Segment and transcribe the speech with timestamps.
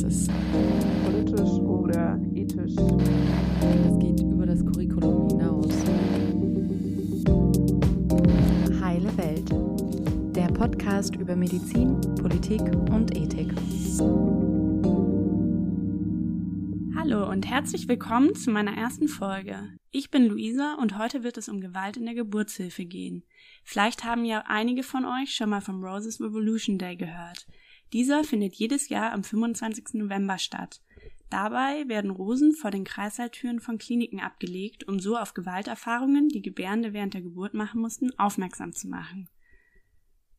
[0.00, 0.30] Das ist
[1.04, 2.76] politisch oder ethisch.
[2.76, 5.74] Das geht über das Curriculum hinaus.
[8.80, 9.50] Heile Welt.
[10.36, 12.60] Der Podcast über Medizin, Politik
[12.92, 13.52] und Ethik.
[16.94, 19.56] Hallo und herzlich willkommen zu meiner ersten Folge.
[19.90, 23.24] Ich bin Luisa und heute wird es um Gewalt in der Geburtshilfe gehen.
[23.64, 27.48] Vielleicht haben ja einige von euch schon mal vom Roses Revolution Day gehört.
[27.92, 29.94] Dieser findet jedes Jahr am 25.
[29.94, 30.82] November statt.
[31.30, 36.92] Dabei werden Rosen vor den Kreissaaltüren von Kliniken abgelegt, um so auf Gewalterfahrungen, die Gebärende
[36.92, 39.28] während der Geburt machen mussten, aufmerksam zu machen.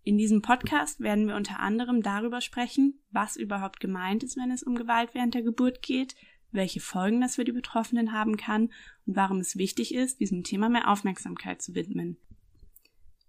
[0.04, 4.64] In diesem Podcast werden wir unter anderem darüber sprechen, was überhaupt gemeint ist, wenn es
[4.64, 6.16] um Gewalt während der Geburt geht,
[6.52, 8.72] welche Folgen das für die Betroffenen haben kann
[9.06, 12.18] und warum es wichtig ist, diesem Thema mehr Aufmerksamkeit zu widmen.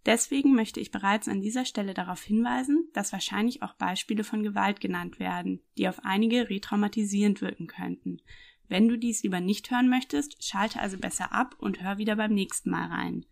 [0.07, 4.81] Deswegen möchte ich bereits an dieser Stelle darauf hinweisen, dass wahrscheinlich auch Beispiele von Gewalt
[4.81, 8.23] genannt werden, die auf einige retraumatisierend wirken könnten.
[8.69, 12.33] Wenn du dies lieber nicht hören möchtest, schalte also besser ab und hör wieder beim
[12.33, 13.27] nächsten Mal rein.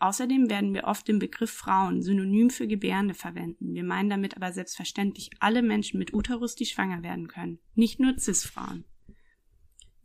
[0.00, 3.74] Außerdem werden wir oft den Begriff Frauen synonym für Gebärende verwenden.
[3.74, 8.16] Wir meinen damit aber selbstverständlich alle Menschen mit Uterus, die schwanger werden können, nicht nur
[8.16, 8.84] Cis-Frauen.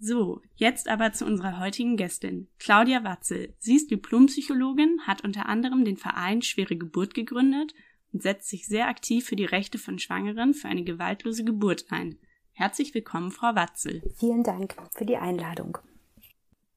[0.05, 3.53] So, jetzt aber zu unserer heutigen Gästin, Claudia Watzel.
[3.59, 7.73] Sie ist Diplompsychologin, hat unter anderem den Verein Schwere Geburt gegründet
[8.11, 12.17] und setzt sich sehr aktiv für die Rechte von Schwangeren für eine gewaltlose Geburt ein.
[12.51, 14.03] Herzlich willkommen, Frau Watzel.
[14.17, 15.77] Vielen Dank für die Einladung.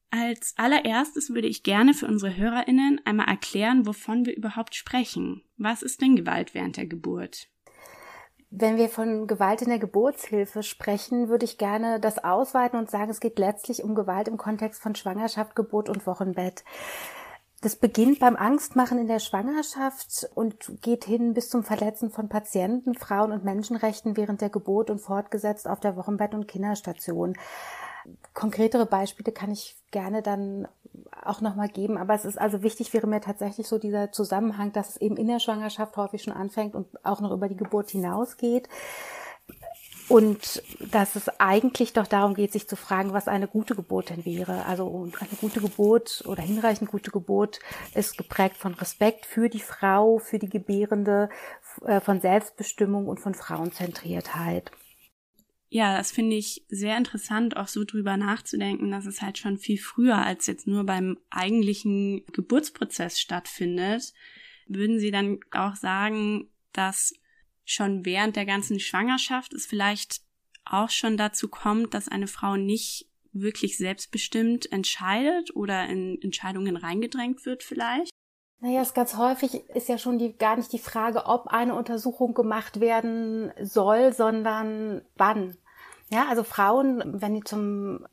[0.09, 5.43] Als allererstes würde ich gerne für unsere Hörerinnen einmal erklären, wovon wir überhaupt sprechen.
[5.57, 7.49] Was ist denn Gewalt während der Geburt?
[8.49, 13.11] Wenn wir von Gewalt in der Geburtshilfe sprechen, würde ich gerne das ausweiten und sagen,
[13.11, 16.63] es geht letztlich um Gewalt im Kontext von Schwangerschaft, Geburt und Wochenbett.
[17.61, 22.93] Das beginnt beim Angstmachen in der Schwangerschaft und geht hin bis zum Verletzen von Patienten,
[22.93, 27.35] Frauen und Menschenrechten während der Geburt und fortgesetzt auf der Wochenbett- und Kinderstation.
[28.33, 30.67] Konkretere Beispiele kann ich gerne dann
[31.23, 34.89] auch nochmal geben, aber es ist also wichtig, wäre mir tatsächlich so dieser Zusammenhang, dass
[34.91, 38.69] es eben in der Schwangerschaft häufig schon anfängt und auch noch über die Geburt hinausgeht.
[40.09, 44.25] Und dass es eigentlich doch darum geht, sich zu fragen, was eine gute Geburt denn
[44.25, 44.65] wäre.
[44.65, 44.87] Also
[45.19, 47.59] eine gute Geburt oder hinreichend gute Geburt
[47.93, 51.27] ist geprägt von Respekt für die Frau, für die Gebärende,
[51.85, 54.71] äh, von Selbstbestimmung und von Frauenzentriertheit.
[55.69, 59.77] Ja, das finde ich sehr interessant, auch so drüber nachzudenken, dass es halt schon viel
[59.77, 64.13] früher als jetzt nur beim eigentlichen Geburtsprozess stattfindet.
[64.67, 67.13] Würden Sie dann auch sagen, dass
[67.65, 70.21] schon während der ganzen Schwangerschaft es vielleicht
[70.63, 77.45] auch schon dazu kommt, dass eine Frau nicht wirklich selbstbestimmt entscheidet oder in Entscheidungen reingedrängt
[77.45, 78.11] wird vielleicht?
[78.59, 82.33] Naja, es ganz häufig ist ja schon die, gar nicht die Frage, ob eine Untersuchung
[82.33, 85.55] gemacht werden soll, sondern wann.
[86.09, 88.05] Ja, also Frauen, wenn die zum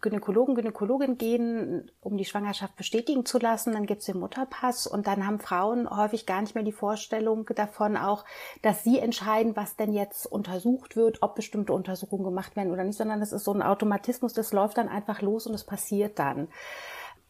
[0.00, 5.26] Gynäkologen, Gynäkologin gehen, um die Schwangerschaft bestätigen zu lassen, dann gibt's den Mutterpass und dann
[5.26, 8.24] haben Frauen häufig gar nicht mehr die Vorstellung davon auch,
[8.62, 12.98] dass sie entscheiden, was denn jetzt untersucht wird, ob bestimmte Untersuchungen gemacht werden oder nicht,
[12.98, 16.48] sondern es ist so ein Automatismus, das läuft dann einfach los und es passiert dann.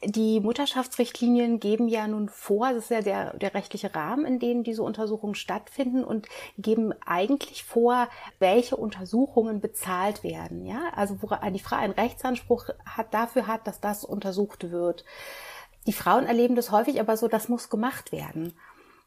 [0.04, 4.64] Die Mutterschaftsrichtlinien geben ja nun vor, das ist ja der, der rechtliche Rahmen, in dem
[4.64, 6.26] diese Untersuchungen stattfinden und
[6.58, 8.08] geben eigentlich vor,
[8.40, 10.66] welche Untersuchungen bezahlt werden.
[10.66, 15.04] Ja, also wo die Frau einen Rechtsanspruch hat, dafür hat, dass das untersucht wird.
[15.86, 18.54] Die Frauen erleben das häufig aber so, das muss gemacht werden.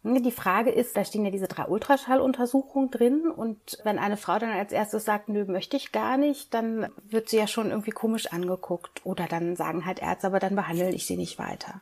[0.08, 4.52] Die Frage ist, da stehen ja diese drei Ultraschalluntersuchungen drin und wenn eine Frau dann
[4.52, 8.32] als erstes sagt, nö, möchte ich gar nicht, dann wird sie ja schon irgendwie komisch
[8.32, 11.82] angeguckt oder dann sagen halt Ärzte, aber dann behandle ich sie nicht weiter.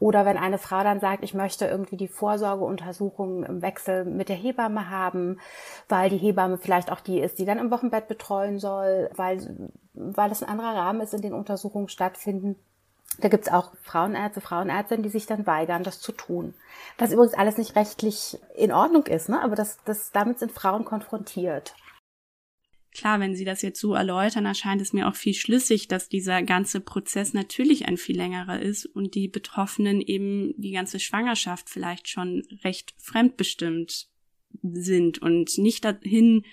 [0.00, 4.36] Oder wenn eine Frau dann sagt, ich möchte irgendwie die Vorsorgeuntersuchung im Wechsel mit der
[4.36, 5.38] Hebamme haben,
[5.90, 10.30] weil die Hebamme vielleicht auch die ist, die dann im Wochenbett betreuen soll, weil, weil
[10.30, 12.56] es ein anderer Rahmen ist, in den Untersuchungen stattfinden,
[13.20, 16.54] da gibt's auch Frauenärzte, Frauenärztinnen, die sich dann weigern, das zu tun.
[16.98, 19.40] Was übrigens alles nicht rechtlich in Ordnung ist, ne?
[19.40, 21.74] aber das, das, damit sind Frauen konfrontiert.
[22.92, 26.42] Klar, wenn Sie das jetzt so erläutern, erscheint es mir auch viel schlüssig, dass dieser
[26.42, 32.08] ganze Prozess natürlich ein viel längerer ist und die Betroffenen eben die ganze Schwangerschaft vielleicht
[32.08, 34.08] schon recht fremdbestimmt
[34.62, 36.44] sind und nicht dahin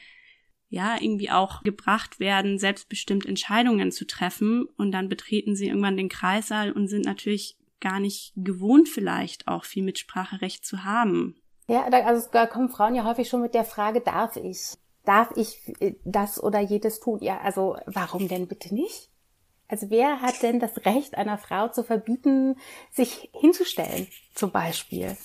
[0.76, 6.10] ja, irgendwie auch gebracht werden, selbstbestimmt Entscheidungen zu treffen und dann betreten sie irgendwann den
[6.10, 11.42] Kreissaal und sind natürlich gar nicht gewohnt vielleicht auch viel Mitspracherecht zu haben.
[11.68, 14.74] Ja, also da kommen Frauen ja häufig schon mit der Frage, darf ich?
[15.06, 17.20] Darf ich äh, das oder jedes tun?
[17.22, 19.10] Ja, also warum denn bitte nicht?
[19.70, 22.58] Also wer hat denn das Recht einer Frau zu verbieten,
[22.92, 25.16] sich hinzustellen, zum Beispiel?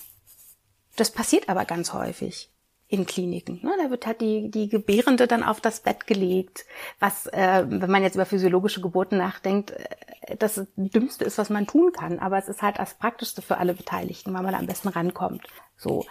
[0.95, 2.49] Das passiert aber ganz häufig.
[2.91, 3.61] In Kliniken.
[3.63, 3.71] Ne?
[3.81, 6.65] Da wird halt die, die Gebärende dann auf das Bett gelegt,
[6.99, 11.67] was, äh, wenn man jetzt über physiologische Geburten nachdenkt, äh, das Dümmste ist, was man
[11.67, 12.19] tun kann.
[12.19, 15.47] Aber es ist halt das Praktischste für alle Beteiligten, weil man am besten rankommt.
[15.81, 16.05] So.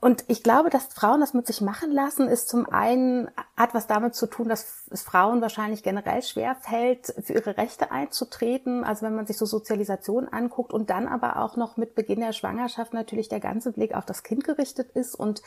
[0.00, 3.86] Und ich glaube, dass Frauen das mit sich machen lassen, ist zum einen, hat was
[3.86, 8.82] damit zu tun, dass es Frauen wahrscheinlich generell schwer fällt, für ihre Rechte einzutreten.
[8.82, 12.32] Also wenn man sich so Sozialisation anguckt und dann aber auch noch mit Beginn der
[12.32, 15.42] Schwangerschaft natürlich der ganze Blick auf das Kind gerichtet ist und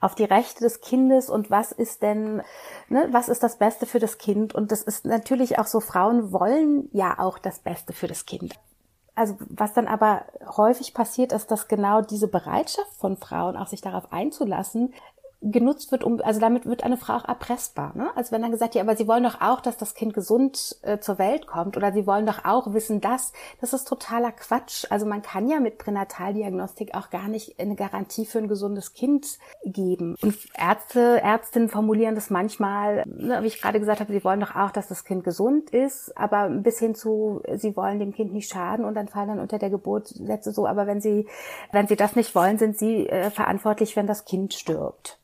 [0.00, 2.42] auf die Rechte des Kindes und was ist denn,
[2.88, 4.54] ne, was ist das Beste für das Kind?
[4.54, 8.54] Und das ist natürlich auch so, Frauen wollen ja auch das Beste für das Kind.
[9.14, 10.26] Also was dann aber
[10.56, 14.94] häufig passiert, ist, dass genau diese Bereitschaft von Frauen, auch sich darauf einzulassen,
[15.40, 17.92] genutzt wird, um, also damit wird eine Frau auch erpressbar.
[17.94, 18.10] Ne?
[18.16, 20.98] Also wenn dann gesagt, ja, aber sie wollen doch auch, dass das Kind gesund äh,
[20.98, 24.86] zur Welt kommt oder sie wollen doch auch wissen, dass, das ist totaler Quatsch.
[24.90, 29.38] Also man kann ja mit Pränataldiagnostik auch gar nicht eine Garantie für ein gesundes Kind
[29.64, 30.16] geben.
[30.20, 34.56] Und Ärzte, Ärztinnen formulieren das manchmal, ne, wie ich gerade gesagt habe, sie wollen doch
[34.56, 38.50] auch, dass das Kind gesund ist, aber bis hin zu, sie wollen dem Kind nicht
[38.50, 41.28] schaden und dann fallen dann unter der Geburt Sätze so, aber wenn sie,
[41.70, 45.18] wenn sie das nicht wollen, sind sie äh, verantwortlich, wenn das Kind stirbt.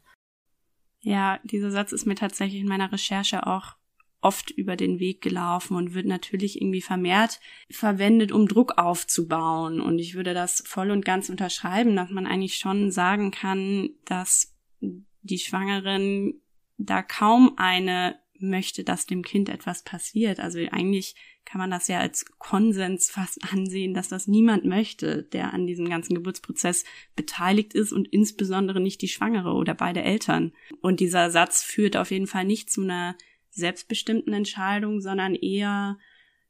[1.04, 3.76] Ja, dieser Satz ist mir tatsächlich in meiner Recherche auch
[4.22, 7.40] oft über den Weg gelaufen und wird natürlich irgendwie vermehrt
[7.70, 9.82] verwendet, um Druck aufzubauen.
[9.82, 14.56] Und ich würde das voll und ganz unterschreiben, dass man eigentlich schon sagen kann, dass
[14.80, 16.40] die Schwangeren
[16.78, 20.40] da kaum eine möchte, dass dem Kind etwas passiert.
[20.40, 25.52] Also eigentlich kann man das ja als Konsens fast ansehen, dass das niemand möchte, der
[25.52, 26.84] an diesem ganzen Geburtsprozess
[27.16, 30.52] beteiligt ist und insbesondere nicht die Schwangere oder beide Eltern.
[30.80, 33.16] Und dieser Satz führt auf jeden Fall nicht zu einer
[33.50, 35.98] selbstbestimmten Entscheidung, sondern eher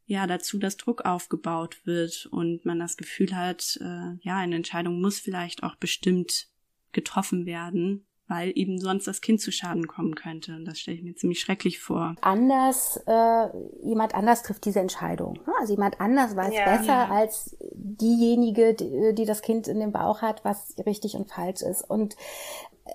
[0.07, 5.01] ja dazu, dass Druck aufgebaut wird und man das Gefühl hat, äh, ja, eine Entscheidung
[5.01, 6.49] muss vielleicht auch bestimmt
[6.93, 10.57] getroffen werden weil eben sonst das Kind zu Schaden kommen könnte.
[10.57, 12.15] Und das stelle ich mir ziemlich schrecklich vor.
[12.23, 13.49] Anders, äh,
[13.83, 15.35] jemand anders trifft diese Entscheidung.
[15.47, 15.53] Ne?
[15.61, 17.09] Also jemand anders weiß ja, besser ja.
[17.11, 21.83] als diejenige, die, die das Kind in dem Bauch hat, was richtig und falsch ist.
[21.83, 22.17] Und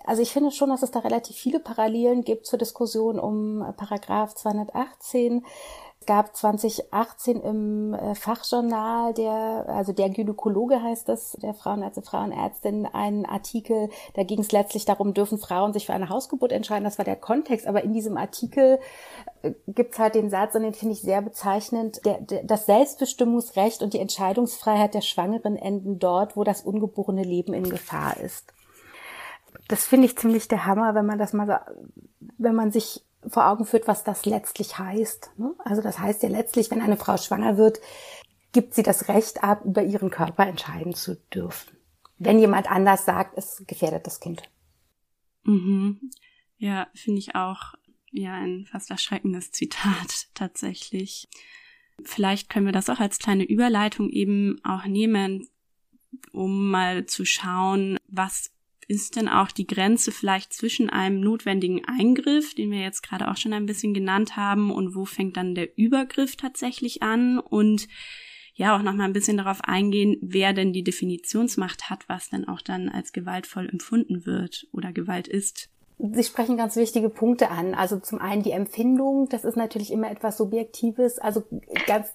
[0.05, 4.35] also ich finde schon, dass es da relativ viele Parallelen gibt zur Diskussion um Paragraph
[4.35, 5.45] 218
[6.09, 13.27] gab 2018 im äh, Fachjournal der, also der Gynäkologe heißt das, der Frauenärzte, Frauenärztin, einen
[13.27, 17.06] Artikel, da ging es letztlich darum, dürfen Frauen sich für eine Hausgeburt entscheiden, das war
[17.06, 18.79] der Kontext, aber in diesem Artikel
[19.44, 23.83] äh, gibt's halt den Satz, und den finde ich sehr bezeichnend, der, der, das Selbstbestimmungsrecht
[23.83, 28.51] und die Entscheidungsfreiheit der Schwangeren enden dort, wo das ungeborene Leben in Gefahr ist.
[29.67, 31.53] Das finde ich ziemlich der Hammer, wenn man das mal so,
[32.39, 35.31] wenn man sich vor Augen führt, was das letztlich heißt.
[35.38, 35.54] Ne?
[35.60, 37.80] Also das heißt ja letztlich, wenn eine Frau schwanger wird,
[38.51, 41.77] gibt sie das Recht ab, über ihren Körper entscheiden zu dürfen.
[42.18, 44.50] Wenn jemand anders sagt, es gefährdet das Kind.
[45.44, 46.12] Mhm.
[46.57, 47.75] Ja, finde ich auch
[48.12, 51.27] ja ein fast erschreckendes Zitat tatsächlich.
[52.04, 55.48] Vielleicht können wir das auch als kleine Überleitung eben auch nehmen,
[56.31, 58.51] um mal zu schauen, was
[58.89, 63.38] ist denn auch die Grenze vielleicht zwischen einem notwendigen Eingriff, den wir jetzt gerade auch
[63.38, 67.88] schon ein bisschen genannt haben, und wo fängt dann der Übergriff tatsächlich an und
[68.56, 72.47] ja auch noch mal ein bisschen darauf eingehen, wer denn die Definitionsmacht hat, was dann
[72.47, 75.69] auch dann als gewaltvoll empfunden wird oder Gewalt ist.
[76.00, 77.75] Sie sprechen ganz wichtige Punkte an.
[77.75, 81.19] Also zum einen die Empfindung, das ist natürlich immer etwas Subjektives.
[81.19, 81.44] Also
[81.85, 82.07] ganz,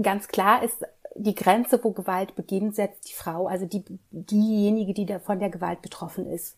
[0.00, 5.06] ganz klar ist die Grenze, wo Gewalt beginnt, setzt die Frau, also die, diejenige, die
[5.06, 6.56] da von der Gewalt betroffen ist.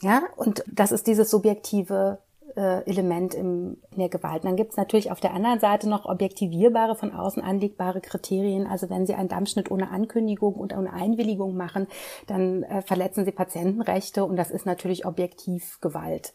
[0.00, 2.18] Ja, und das ist dieses subjektive
[2.56, 4.42] äh, Element im, in der Gewalt.
[4.42, 8.66] Und dann gibt es natürlich auf der anderen Seite noch objektivierbare, von außen anlegbare Kriterien.
[8.66, 11.86] Also wenn Sie einen Dammschnitt ohne Ankündigung und ohne Einwilligung machen,
[12.26, 16.32] dann äh, verletzen Sie Patientenrechte und das ist natürlich objektiv Gewalt.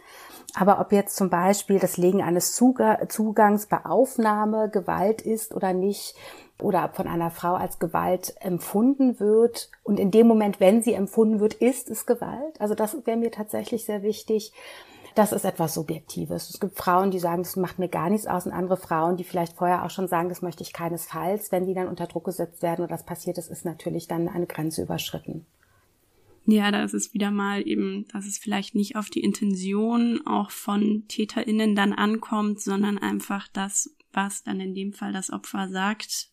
[0.55, 6.15] Aber ob jetzt zum Beispiel das Legen eines Zugangs bei Aufnahme Gewalt ist oder nicht,
[6.59, 9.69] oder von einer Frau als Gewalt empfunden wird.
[9.83, 12.59] Und in dem Moment, wenn sie empfunden wird, ist es Gewalt.
[12.59, 14.53] Also das wäre mir tatsächlich sehr wichtig.
[15.15, 16.49] Das ist etwas Subjektives.
[16.49, 19.23] Es gibt Frauen, die sagen, das macht mir gar nichts aus, und andere Frauen, die
[19.23, 21.51] vielleicht vorher auch schon sagen, das möchte ich keinesfalls.
[21.51, 24.47] Wenn die dann unter Druck gesetzt werden oder das passiert ist, ist natürlich dann eine
[24.47, 25.45] Grenze überschritten.
[26.45, 30.51] Ja, da ist es wieder mal eben, dass es vielleicht nicht auf die Intention auch
[30.51, 36.32] von TäterInnen dann ankommt, sondern einfach das, was dann in dem Fall das Opfer sagt,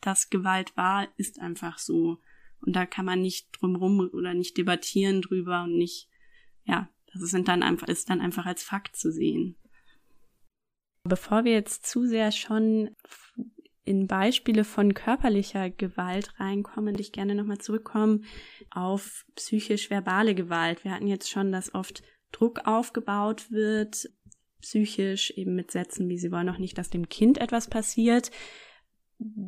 [0.00, 2.18] dass Gewalt war, ist einfach so.
[2.60, 6.08] Und da kann man nicht drumrum oder nicht debattieren drüber und nicht,
[6.64, 9.56] ja, das sind dann einfach, ist dann einfach als Fakt zu sehen.
[11.04, 12.90] Bevor wir jetzt zu sehr schon
[13.84, 18.26] in Beispiele von körperlicher Gewalt reinkommen, würde ich gerne nochmal zurückkommen
[18.70, 20.84] auf psychisch-verbale Gewalt.
[20.84, 24.10] Wir hatten jetzt schon, dass oft Druck aufgebaut wird,
[24.60, 28.30] psychisch eben mit Sätzen, wie sie wollen noch nicht, dass dem Kind etwas passiert.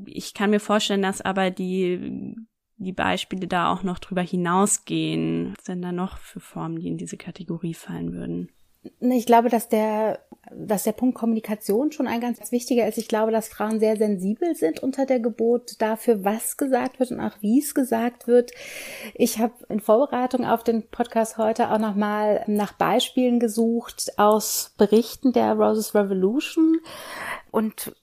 [0.07, 2.35] Ich kann mir vorstellen, dass aber die,
[2.77, 5.55] die Beispiele da auch noch drüber hinausgehen.
[5.57, 8.51] Was sind da noch für Formen, die in diese Kategorie fallen würden?
[9.01, 12.97] Ich glaube, dass der, dass der Punkt Kommunikation schon ein ganz wichtiger ist.
[12.97, 17.21] Ich glaube, dass Frauen sehr sensibel sind unter der Geburt dafür, was gesagt wird und
[17.21, 18.53] auch wie es gesagt wird.
[19.15, 25.33] Ich habe in Vorbereitung auf den Podcast heute auch nochmal nach Beispielen gesucht aus Berichten
[25.33, 26.79] der Roses Revolution
[27.51, 27.95] und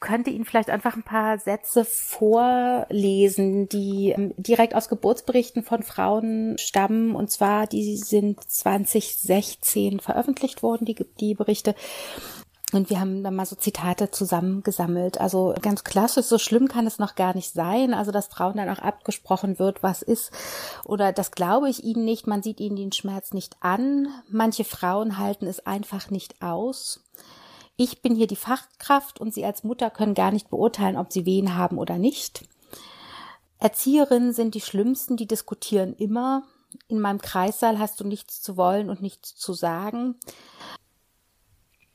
[0.00, 6.58] könnte Ihnen vielleicht einfach ein paar Sätze vorlesen, die ähm, direkt aus Geburtsberichten von Frauen
[6.58, 7.14] stammen.
[7.14, 11.74] Und zwar, die sind 2016 veröffentlicht worden, die, die Berichte.
[12.72, 15.20] Und wir haben dann mal so Zitate zusammengesammelt.
[15.20, 17.94] Also ganz klassisch, so schlimm kann es noch gar nicht sein.
[17.94, 20.32] Also, dass Frauen dann auch abgesprochen wird, was ist.
[20.84, 22.26] Oder das glaube ich ihnen nicht.
[22.26, 24.08] Man sieht ihnen den Schmerz nicht an.
[24.28, 27.04] Manche Frauen halten es einfach nicht aus.
[27.76, 31.26] Ich bin hier die Fachkraft und Sie als Mutter können gar nicht beurteilen, ob Sie
[31.26, 32.46] Wehen haben oder nicht.
[33.58, 36.44] Erzieherinnen sind die Schlimmsten, die diskutieren immer.
[36.88, 40.16] In meinem Kreissaal hast du nichts zu wollen und nichts zu sagen.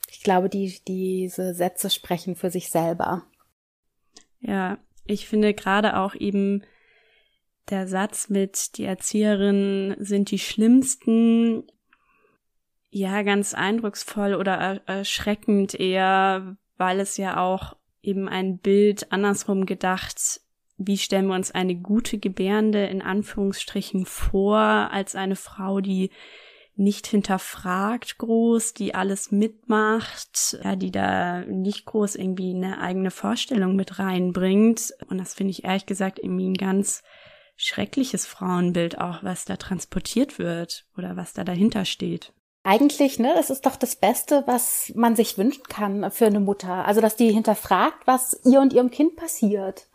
[0.09, 3.23] Ich glaube, die, diese Sätze sprechen für sich selber.
[4.41, 6.63] Ja, ich finde gerade auch eben
[7.69, 11.63] der Satz mit die Erzieherinnen sind die Schlimmsten
[12.91, 20.41] ja, ganz eindrucksvoll oder erschreckend eher, weil es ja auch eben ein Bild andersrum gedacht,
[20.77, 26.09] wie stellen wir uns eine gute Gebärende in Anführungsstrichen vor, als eine Frau, die
[26.75, 33.75] nicht hinterfragt groß, die alles mitmacht, ja, die da nicht groß irgendwie eine eigene Vorstellung
[33.75, 34.93] mit reinbringt.
[35.09, 37.03] Und das finde ich ehrlich gesagt irgendwie ein ganz
[37.57, 42.31] schreckliches Frauenbild auch, was da transportiert wird oder was da dahinter steht
[42.63, 46.85] eigentlich, ne, das ist doch das Beste, was man sich wünschen kann für eine Mutter.
[46.85, 49.87] Also, dass die hinterfragt, was ihr und ihrem Kind passiert.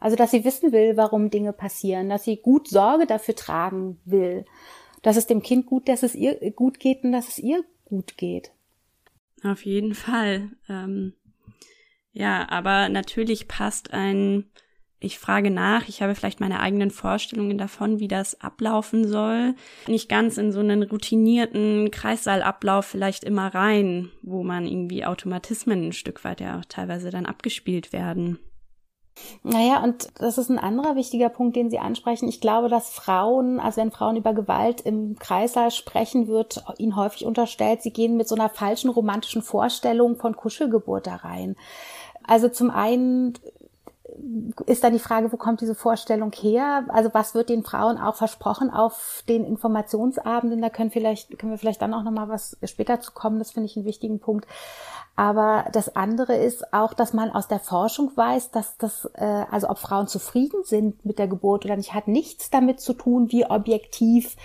[0.00, 4.44] Also, dass sie wissen will, warum Dinge passieren, dass sie gut Sorge dafür tragen will,
[5.02, 8.16] dass es dem Kind gut, dass es ihr gut geht und dass es ihr gut
[8.16, 8.52] geht.
[9.42, 10.50] Auf jeden Fall.
[10.68, 11.14] Ähm,
[12.12, 14.50] ja, aber natürlich passt ein
[15.02, 19.54] ich frage nach, ich habe vielleicht meine eigenen Vorstellungen davon, wie das ablaufen soll.
[19.86, 25.92] Nicht ganz in so einen routinierten Kreissaalablauf vielleicht immer rein, wo man irgendwie Automatismen ein
[25.92, 28.38] Stück weit ja auch teilweise dann abgespielt werden.
[29.42, 32.28] Naja, und das ist ein anderer wichtiger Punkt, den Sie ansprechen.
[32.28, 37.26] Ich glaube, dass Frauen, also wenn Frauen über Gewalt im Kreissaal sprechen, wird ihnen häufig
[37.26, 41.56] unterstellt, sie gehen mit so einer falschen romantischen Vorstellung von Kuschelgeburt da rein.
[42.24, 43.34] Also zum einen
[44.66, 46.84] ist dann die Frage, wo kommt diese Vorstellung her?
[46.88, 50.62] Also was wird den Frauen auch versprochen auf den Informationsabenden?
[50.62, 53.38] Da können vielleicht können wir vielleicht dann auch noch mal was später zu kommen.
[53.38, 54.46] Das finde ich einen wichtigen Punkt.
[55.16, 59.68] Aber das andere ist auch, dass man aus der Forschung weiß, dass das, äh, also
[59.68, 63.44] ob Frauen zufrieden sind mit der Geburt oder nicht, hat nichts damit zu tun, wie
[63.44, 64.36] objektiv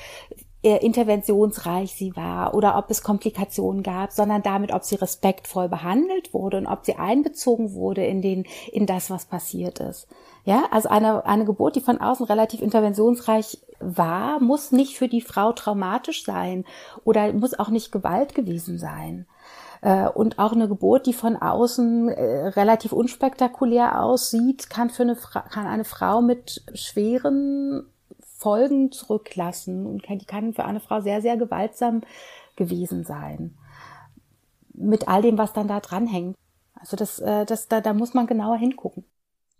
[0.76, 6.58] interventionsreich sie war oder ob es Komplikationen gab, sondern damit, ob sie respektvoll behandelt wurde
[6.58, 10.08] und ob sie einbezogen wurde in den, in das, was passiert ist.
[10.44, 15.22] Ja, also eine, eine Geburt, die von außen relativ interventionsreich war, muss nicht für die
[15.22, 16.66] Frau traumatisch sein
[17.04, 19.28] oder muss auch nicht Gewalt gewesen sein.
[19.82, 25.16] Äh, und auch eine Geburt, die von außen äh, relativ unspektakulär aussieht, kann für eine,
[25.16, 27.86] kann eine Frau mit schweren
[28.38, 32.02] Folgen zurücklassen und die kann für eine Frau sehr, sehr gewaltsam
[32.56, 33.58] gewesen sein.
[34.74, 36.36] Mit all dem, was dann da dranhängt.
[36.76, 39.04] Also das, äh, das, da, da muss man genauer hingucken.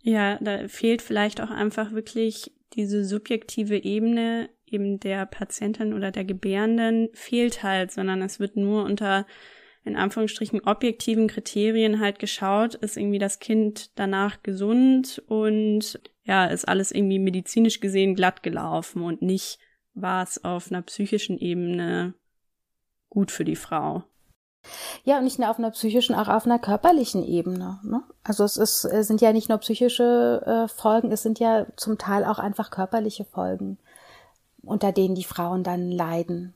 [0.02, 6.24] Ja, da fehlt vielleicht auch einfach wirklich diese subjektive Ebene eben der Patientin oder der
[6.24, 9.26] Gebärenden fehlt halt, sondern es wird nur unter
[9.88, 16.68] in Anführungsstrichen objektiven Kriterien halt geschaut, ist irgendwie das Kind danach gesund und ja, ist
[16.68, 19.58] alles irgendwie medizinisch gesehen glatt gelaufen und nicht
[19.94, 22.14] war es auf einer psychischen Ebene
[23.08, 24.04] gut für die Frau.
[25.04, 27.80] Ja, und nicht nur auf einer psychischen, auch auf einer körperlichen Ebene.
[27.82, 28.02] Ne?
[28.22, 31.96] Also es ist, es sind ja nicht nur psychische äh, Folgen, es sind ja zum
[31.96, 33.78] Teil auch einfach körperliche Folgen,
[34.62, 36.54] unter denen die Frauen dann leiden.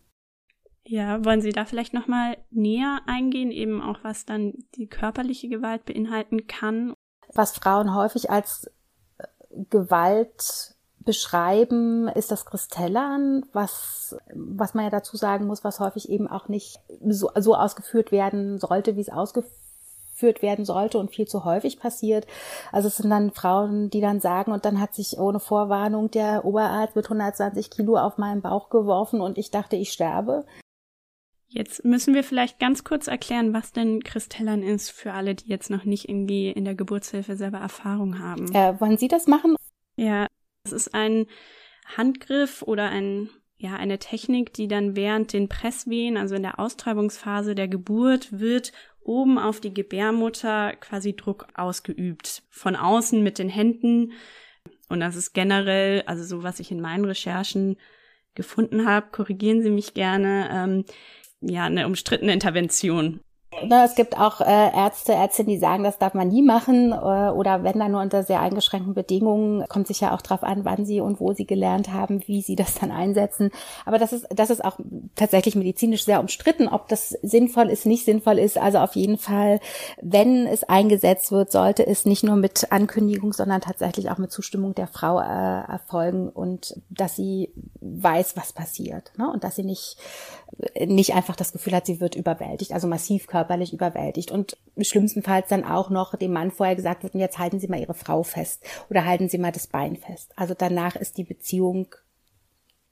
[0.84, 5.48] Ja, wollen Sie da vielleicht noch mal näher eingehen, eben auch was dann die körperliche
[5.48, 6.94] Gewalt beinhalten kann?
[7.32, 8.70] Was Frauen häufig als
[9.18, 9.24] äh,
[9.70, 10.74] Gewalt
[11.04, 16.48] beschreiben, ist das Kristellern, was, was man ja dazu sagen muss, was häufig eben auch
[16.48, 21.80] nicht so, so ausgeführt werden sollte, wie es ausgeführt werden sollte und viel zu häufig
[21.80, 22.26] passiert.
[22.70, 26.44] Also es sind dann Frauen, die dann sagen, und dann hat sich ohne Vorwarnung der
[26.44, 30.44] Oberarzt mit 120 Kilo auf meinen Bauch geworfen und ich dachte, ich sterbe.
[31.52, 35.68] Jetzt müssen wir vielleicht ganz kurz erklären, was denn Kristellern ist für alle, die jetzt
[35.68, 38.54] noch nicht irgendwie in der Geburtshilfe selber Erfahrung haben.
[38.54, 39.56] Äh, wollen Sie das machen?
[39.96, 40.26] Ja,
[40.64, 41.26] es ist ein
[41.96, 43.28] Handgriff oder ein
[43.58, 48.72] ja, eine Technik, die dann während den Presswehen, also in der Austreibungsphase der Geburt, wird
[49.04, 52.42] oben auf die Gebärmutter quasi Druck ausgeübt.
[52.50, 54.14] Von außen mit den Händen.
[54.88, 57.76] Und das ist generell, also so was ich in meinen Recherchen
[58.34, 60.84] gefunden habe, korrigieren Sie mich gerne, ähm,
[61.42, 63.20] ja, eine umstrittene Intervention.
[63.66, 64.44] Na, es gibt auch äh,
[64.74, 68.22] Ärzte, Ärztinnen, die sagen, das darf man nie machen äh, oder wenn dann nur unter
[68.22, 69.66] sehr eingeschränkten Bedingungen.
[69.68, 72.76] Kommt sicher auch drauf an, wann sie und wo sie gelernt haben, wie sie das
[72.76, 73.50] dann einsetzen.
[73.84, 74.78] Aber das ist, das ist auch
[75.16, 78.56] tatsächlich medizinisch sehr umstritten, ob das sinnvoll ist, nicht sinnvoll ist.
[78.56, 79.60] Also auf jeden Fall,
[80.00, 84.74] wenn es eingesetzt wird, sollte es nicht nur mit Ankündigung, sondern tatsächlich auch mit Zustimmung
[84.74, 89.30] der Frau äh, erfolgen und dass sie weiß, was passiert ne?
[89.30, 89.98] und dass sie nicht
[90.86, 93.41] nicht einfach das Gefühl hat, sie wird überwältigt, also massiv körperlich
[93.72, 94.30] überwältigt.
[94.30, 97.94] Und schlimmstenfalls dann auch noch dem Mann vorher gesagt wird, jetzt halten Sie mal Ihre
[97.94, 100.32] Frau fest oder halten Sie mal das Bein fest.
[100.36, 101.94] Also danach ist die Beziehung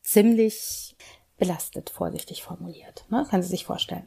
[0.03, 0.97] ziemlich
[1.39, 3.05] belastet, vorsichtig formuliert.
[3.09, 3.27] Ne?
[3.29, 4.07] Kann Sie sich vorstellen.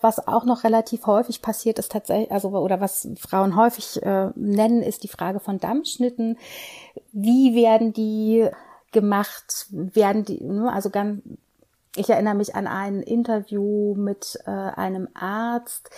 [0.00, 4.82] Was auch noch relativ häufig passiert, ist tatsächlich, also oder was Frauen häufig äh, nennen,
[4.82, 6.38] ist die Frage von Dammschnitten.
[7.12, 8.48] Wie werden die
[8.92, 9.66] gemacht?
[9.70, 10.72] Werden die, ne?
[10.72, 11.22] also ganz
[11.98, 15.90] ich erinnere mich an ein Interview mit äh, einem Arzt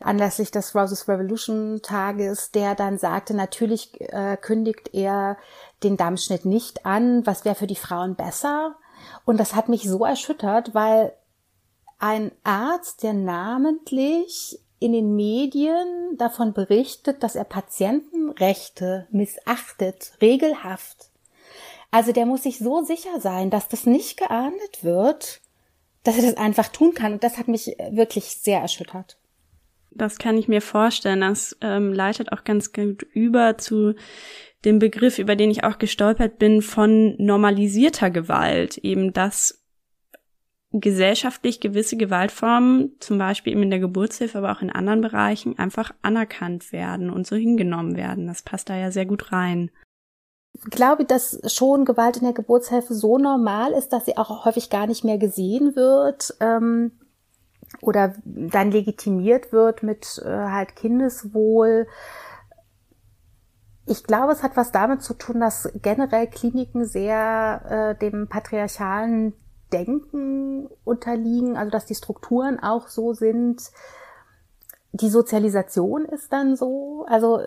[0.00, 5.36] anlässlich des Roses Revolution Tages, der dann sagte, natürlich äh, kündigt er
[5.82, 8.76] den Dammschnitt nicht an, was wäre für die Frauen besser.
[9.24, 11.12] Und das hat mich so erschüttert, weil
[11.98, 21.10] ein Arzt, der namentlich in den Medien davon berichtet, dass er Patientenrechte missachtet, regelhaft,
[21.90, 25.40] also der muss sich so sicher sein, dass das nicht geahndet wird,
[26.06, 27.14] dass er das einfach tun kann.
[27.14, 29.18] Und das hat mich wirklich sehr erschüttert.
[29.90, 31.22] Das kann ich mir vorstellen.
[31.22, 33.94] Das ähm, leitet auch ganz gut über zu
[34.64, 38.78] dem Begriff, über den ich auch gestolpert bin, von normalisierter Gewalt.
[38.78, 39.64] Eben, dass
[40.72, 45.92] gesellschaftlich gewisse Gewaltformen, zum Beispiel eben in der Geburtshilfe, aber auch in anderen Bereichen, einfach
[46.02, 48.26] anerkannt werden und so hingenommen werden.
[48.26, 49.70] Das passt da ja sehr gut rein
[50.70, 54.86] glaube, dass schon Gewalt in der Geburtshilfe so normal ist, dass sie auch häufig gar
[54.86, 56.92] nicht mehr gesehen wird ähm,
[57.80, 61.86] oder dann legitimiert wird mit äh, halt Kindeswohl.
[63.86, 69.34] Ich glaube, es hat was damit zu tun, dass generell Kliniken sehr äh, dem patriarchalen
[69.72, 73.70] Denken unterliegen, also dass die Strukturen auch so sind,
[75.00, 77.40] die Sozialisation ist dann so, also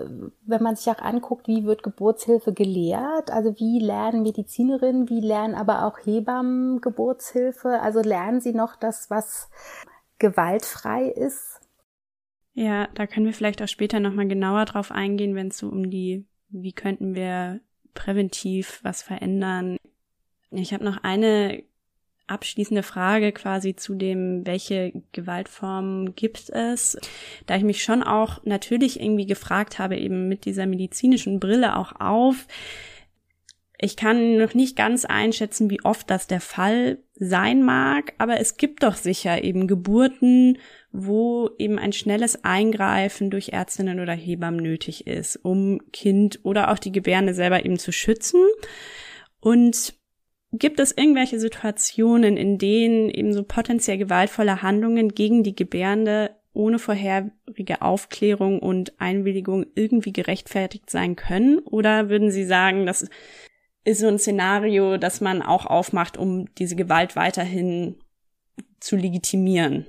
[0.45, 5.55] wenn man sich auch anguckt, wie wird Geburtshilfe gelehrt, also wie lernen Medizinerinnen, wie lernen
[5.55, 9.49] aber auch Hebammen Geburtshilfe, also lernen sie noch das, was
[10.17, 11.59] gewaltfrei ist?
[12.53, 15.89] Ja, da können wir vielleicht auch später nochmal genauer drauf eingehen, wenn es so um
[15.89, 17.61] die, wie könnten wir
[17.93, 19.77] präventiv was verändern.
[20.51, 21.63] Ich habe noch eine
[22.29, 26.97] abschließende Frage quasi zu dem, welche Gewaltformen gibt es,
[27.45, 31.99] da ich mich schon auch natürlich irgendwie gefragt habe, eben mit dieser medizinischen Brille auch
[31.99, 32.47] auf.
[33.81, 38.57] Ich kann noch nicht ganz einschätzen, wie oft das der Fall sein mag, aber es
[38.57, 40.57] gibt doch sicher eben Geburten,
[40.91, 46.79] wo eben ein schnelles Eingreifen durch Ärztinnen oder Hebammen nötig ist, um Kind oder auch
[46.79, 48.41] die Gebärde selber eben zu schützen.
[49.39, 49.98] Und
[50.51, 56.79] Gibt es irgendwelche Situationen, in denen eben so potenziell gewaltvolle Handlungen gegen die Gebärende ohne
[56.79, 61.59] vorherige Aufklärung und Einwilligung irgendwie gerechtfertigt sein können?
[61.59, 63.07] Oder würden Sie sagen, das
[63.83, 67.95] ist so ein Szenario, das man auch aufmacht, um diese Gewalt weiterhin
[68.79, 69.85] zu legitimieren?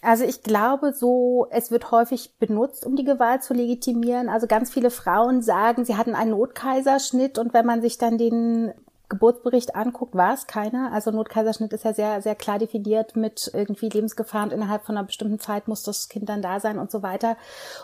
[0.00, 4.28] Also ich glaube so, es wird häufig benutzt, um die Gewalt zu legitimieren.
[4.28, 8.72] Also ganz viele Frauen sagen, sie hatten einen Notkaiserschnitt und wenn man sich dann den
[9.14, 10.92] Geburtsbericht anguckt, war es keiner.
[10.92, 15.06] Also Notkaiserschnitt ist ja sehr, sehr klar definiert mit irgendwie Lebensgefahr und innerhalb von einer
[15.06, 17.36] bestimmten Zeit muss das Kind dann da sein und so weiter.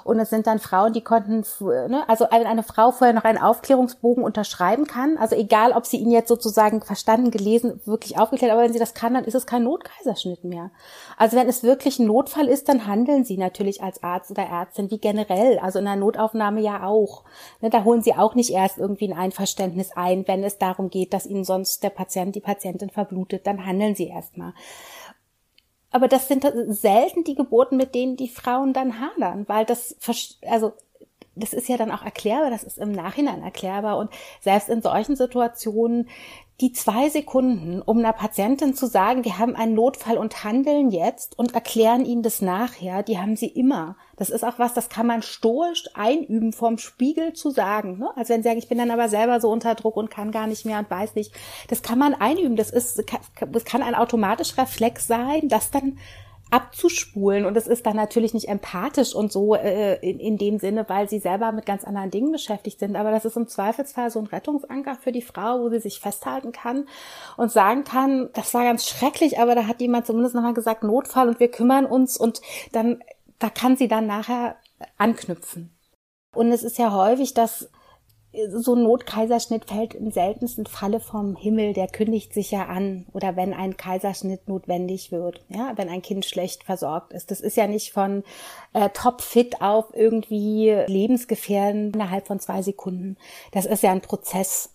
[0.02, 3.38] Und es sind dann Frauen, die konnten, ne, also wenn eine Frau vorher noch einen
[3.38, 8.62] Aufklärungsbogen unterschreiben kann, also egal, ob sie ihn jetzt sozusagen verstanden, gelesen, wirklich aufgeklärt, aber
[8.62, 10.70] wenn sie das kann, dann ist es kein Notkaiserschnitt mehr.
[11.16, 14.90] Also wenn es wirklich ein Notfall ist, dann handeln sie natürlich als Arzt oder Ärztin,
[14.90, 17.22] wie generell, also in der Notaufnahme ja auch.
[17.60, 21.12] Ne, da holen sie auch nicht erst irgendwie ein Einverständnis ein, wenn es darum geht,
[21.12, 24.54] dass ihnen sonst der Patient, die Patientin verblutet, dann handeln sie erstmal.
[25.90, 29.96] aber das sind selten die Geburten, mit denen die Frauen dann hadern, weil das,
[30.46, 30.72] also
[31.34, 33.98] das ist ja dann auch erklärbar, das ist im Nachhinein erklärbar.
[33.98, 36.08] Und selbst in solchen Situationen,
[36.60, 41.38] die zwei Sekunden, um einer Patientin zu sagen, wir haben einen Notfall und handeln jetzt
[41.38, 43.96] und erklären ihnen das nachher, die haben sie immer.
[44.16, 47.98] Das ist auch was, das kann man stoisch einüben, vorm Spiegel zu sagen.
[47.98, 48.10] Ne?
[48.14, 50.46] Also wenn sie sagen, ich bin dann aber selber so unter Druck und kann gar
[50.46, 51.32] nicht mehr und weiß nicht.
[51.68, 52.56] Das kann man einüben.
[52.56, 53.02] Das ist,
[53.50, 55.96] das kann ein automatischer Reflex sein, das dann
[56.50, 57.44] abzuspulen.
[57.44, 61.08] Und es ist dann natürlich nicht empathisch und so äh, in, in dem Sinne, weil
[61.08, 62.96] sie selber mit ganz anderen Dingen beschäftigt sind.
[62.96, 66.52] Aber das ist im Zweifelsfall so ein Rettungsanker für die Frau, wo sie sich festhalten
[66.52, 66.86] kann
[67.36, 71.28] und sagen kann, das war ganz schrecklich, aber da hat jemand zumindest nochmal gesagt, Notfall
[71.28, 72.40] und wir kümmern uns und
[72.72, 73.02] dann,
[73.38, 74.56] da kann sie dann nachher
[74.98, 75.76] anknüpfen.
[76.34, 77.70] Und es ist ja häufig, dass
[78.48, 83.34] so ein Notkaiserschnitt fällt im seltensten Falle vom Himmel, der kündigt sich ja an oder
[83.34, 87.30] wenn ein Kaiserschnitt notwendig wird, ja, wenn ein Kind schlecht versorgt ist.
[87.32, 88.22] Das ist ja nicht von
[88.72, 93.16] äh, topfit auf irgendwie lebensgefährden innerhalb von zwei Sekunden.
[93.50, 94.70] Das ist ja ein Prozess.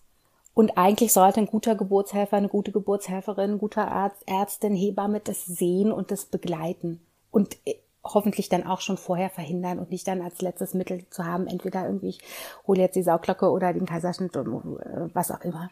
[0.53, 5.45] Und eigentlich sollte ein guter Geburtshelfer, eine gute Geburtshelferin, ein guter Arzt, Ärztin, Hebamme das
[5.45, 7.05] sehen und das begleiten.
[7.31, 11.25] Und äh, hoffentlich dann auch schon vorher verhindern und nicht dann als letztes Mittel zu
[11.25, 12.19] haben, entweder irgendwie, ich
[12.67, 15.69] hole jetzt die Sauglocke oder den Kaiserschnitt und äh, was auch immer.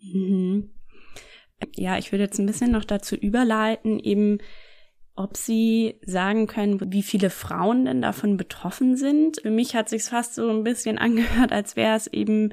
[0.00, 0.70] Mhm.
[1.76, 4.38] Ja, ich würde jetzt ein bisschen noch dazu überleiten, eben
[5.16, 9.40] ob Sie sagen können, wie viele Frauen denn davon betroffen sind.
[9.42, 12.52] Für mich hat sich fast so ein bisschen angehört, als wäre es eben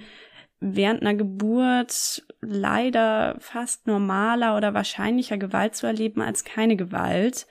[0.60, 7.48] während einer Geburt leider fast normaler oder wahrscheinlicher Gewalt zu erleben als keine Gewalt.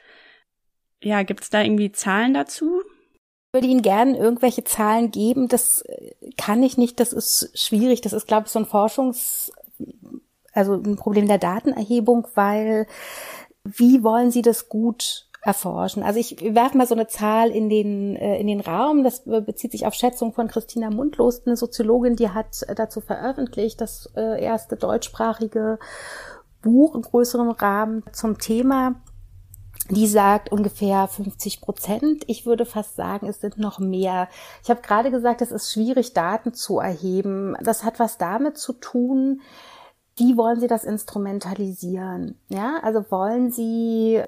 [1.03, 2.83] Ja, gibt es da irgendwie Zahlen dazu?
[3.53, 5.49] Ich würde Ihnen gerne irgendwelche Zahlen geben.
[5.49, 5.83] Das
[6.37, 7.01] kann ich nicht.
[7.01, 8.01] Das ist schwierig.
[8.01, 9.51] Das ist, glaube ich, so ein Forschungs-,
[10.53, 12.87] also ein Problem der Datenerhebung, weil
[13.65, 16.03] wie wollen Sie das gut erforschen.
[16.03, 19.05] Also ich werfe mal so eine Zahl in den, äh, in den Raum.
[19.05, 24.11] Das bezieht sich auf Schätzung von Christina Mundlost, eine Soziologin, die hat dazu veröffentlicht, das
[24.17, 25.79] äh, erste deutschsprachige
[26.63, 29.01] Buch im größeren Rahmen zum Thema
[29.90, 32.24] die sagt ungefähr 50 Prozent.
[32.26, 34.29] Ich würde fast sagen, es sind noch mehr.
[34.62, 37.57] Ich habe gerade gesagt, es ist schwierig, Daten zu erheben.
[37.62, 39.40] Das hat was damit zu tun,
[40.16, 42.38] wie wollen Sie das instrumentalisieren?
[42.48, 44.22] Ja, also wollen Sie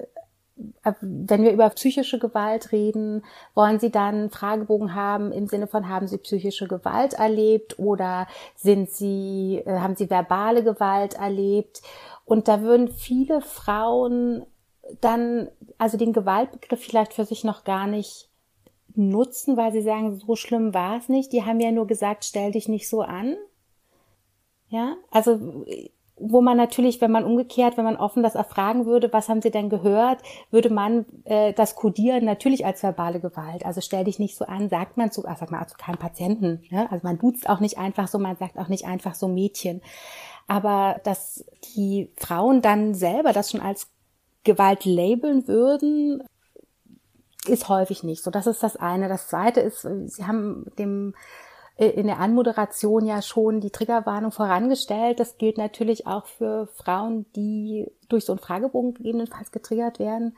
[1.01, 3.23] wenn wir über psychische Gewalt reden,
[3.55, 8.91] wollen Sie dann Fragebogen haben im Sinne von haben Sie psychische Gewalt erlebt oder sind
[8.91, 11.81] Sie äh, haben Sie verbale Gewalt erlebt?
[12.25, 14.45] Und da würden viele Frauen
[15.01, 18.29] dann also den Gewaltbegriff vielleicht für sich noch gar nicht
[18.95, 21.33] nutzen, weil sie sagen, so schlimm war es nicht.
[21.33, 23.35] Die haben ja nur gesagt, stell dich nicht so an.
[24.69, 25.65] Ja, also
[26.17, 29.51] wo man natürlich, wenn man umgekehrt, wenn man offen das erfragen würde, was haben Sie
[29.51, 33.65] denn gehört, würde man äh, das kodieren natürlich als verbale Gewalt.
[33.65, 36.63] Also stell dich nicht so an, sagt man zu, ach, sag mal, zu keinem Patienten.
[36.69, 36.85] Ja?
[36.91, 39.81] Also man duzt auch nicht einfach so, man sagt auch nicht einfach so Mädchen.
[40.47, 43.89] Aber dass die Frauen dann selber das schon als
[44.43, 46.23] Gewalt labeln würden,
[47.47, 48.31] ist häufig nicht so.
[48.31, 49.09] Das ist das eine.
[49.09, 51.13] Das zweite ist, Sie haben dem
[51.75, 55.19] äh, in der Anmoderation ja schon die Triggerwarnung vorangestellt.
[55.19, 60.35] Das gilt natürlich auch für Frauen, die durch so einen Fragebogen gegebenenfalls getriggert werden.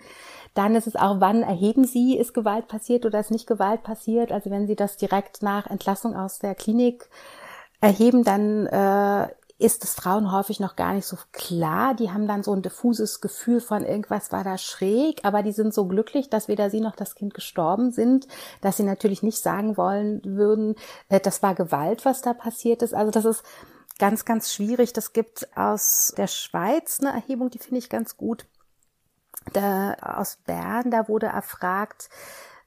[0.54, 4.32] Dann ist es auch, wann erheben Sie, ist Gewalt passiert oder ist nicht Gewalt passiert.
[4.32, 7.10] Also wenn Sie das direkt nach Entlassung aus der Klinik
[7.82, 11.94] erheben, dann äh, ist es Frauen häufig noch gar nicht so klar.
[11.94, 15.74] Die haben dann so ein diffuses Gefühl von irgendwas war da schräg, aber die sind
[15.74, 18.28] so glücklich, dass weder sie noch das Kind gestorben sind,
[18.62, 20.76] dass sie natürlich nicht sagen wollen würden,
[21.08, 22.94] äh, das war Gewalt, was da passiert ist.
[22.94, 23.44] Also das ist
[23.98, 24.92] ganz, ganz schwierig.
[24.92, 28.46] Das gibt aus der Schweiz eine Erhebung, die finde ich ganz gut.
[29.54, 32.10] Da, aus Bern, da wurde erfragt,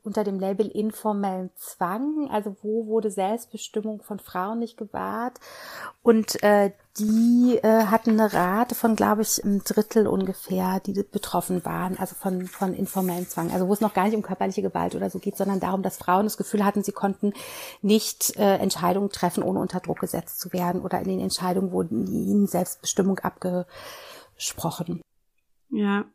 [0.02, 5.38] unter dem Label informellen Zwang, also wo wurde Selbstbestimmung von Frauen nicht gewahrt.
[6.02, 11.64] Und äh, die äh, hatten eine Rate von, glaube ich, ein Drittel ungefähr, die betroffen
[11.64, 13.52] waren, also von, von informellen Zwang.
[13.52, 15.98] Also wo es noch gar nicht um körperliche Gewalt oder so geht, sondern darum, dass
[15.98, 17.32] Frauen das Gefühl hatten, sie konnten
[17.82, 22.06] nicht äh, Entscheidungen treffen, ohne unter Druck gesetzt zu werden oder in den Entscheidungen wurden
[22.06, 25.02] ihnen Selbstbestimmung abgesprochen.
[25.70, 26.06] Ja,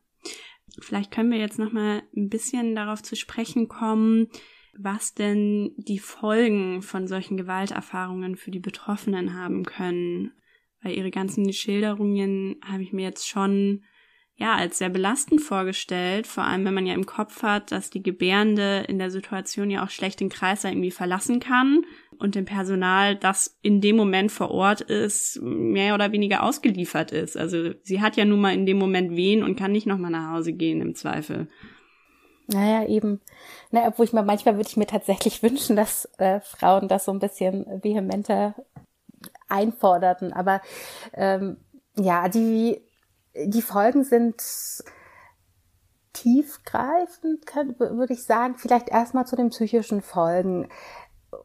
[0.79, 4.27] Vielleicht können wir jetzt noch mal ein bisschen darauf zu sprechen kommen,
[4.75, 10.31] was denn die Folgen von solchen Gewalterfahrungen für die Betroffenen haben können.
[10.81, 13.83] Weil ihre ganzen Schilderungen habe ich mir jetzt schon
[14.35, 18.01] ja, als sehr belastend vorgestellt, vor allem wenn man ja im Kopf hat, dass die
[18.01, 21.85] Gebärende in der Situation ja auch schlecht den Kreis irgendwie verlassen kann
[22.17, 27.37] und dem Personal, das in dem Moment vor Ort ist, mehr oder weniger ausgeliefert ist.
[27.37, 30.31] Also sie hat ja nun mal in dem Moment wehen und kann nicht nochmal nach
[30.31, 31.47] Hause gehen im Zweifel.
[32.47, 33.21] Naja, eben.
[33.71, 37.11] Na, obwohl ich mir manchmal würde ich mir tatsächlich wünschen, dass äh, Frauen das so
[37.11, 38.55] ein bisschen vehementer
[39.47, 40.33] einforderten.
[40.33, 40.61] Aber
[41.13, 41.57] ähm,
[41.95, 42.81] ja, die
[43.35, 44.41] die Folgen sind
[46.13, 47.45] tiefgreifend,
[47.79, 48.55] würde ich sagen.
[48.57, 50.69] Vielleicht erstmal zu den psychischen Folgen.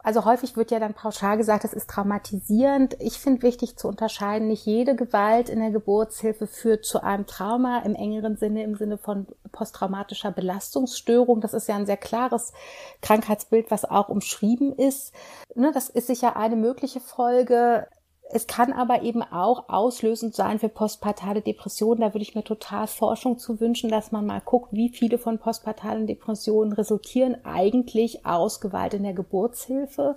[0.01, 2.97] Also häufig wird ja dann pauschal gesagt, das ist traumatisierend.
[3.01, 7.81] Ich finde wichtig zu unterscheiden, nicht jede Gewalt in der Geburtshilfe führt zu einem Trauma
[7.81, 11.41] im engeren Sinne, im Sinne von posttraumatischer Belastungsstörung.
[11.41, 12.53] Das ist ja ein sehr klares
[13.01, 15.15] Krankheitsbild, was auch umschrieben ist.
[15.55, 17.87] Ne, das ist sicher eine mögliche Folge.
[18.31, 22.03] Es kann aber eben auch auslösend sein für postpartale Depressionen.
[22.03, 25.39] Da würde ich mir total Forschung zu wünschen, dass man mal guckt, wie viele von
[25.39, 30.17] postpartalen Depressionen resultieren eigentlich aus Gewalt in der Geburtshilfe.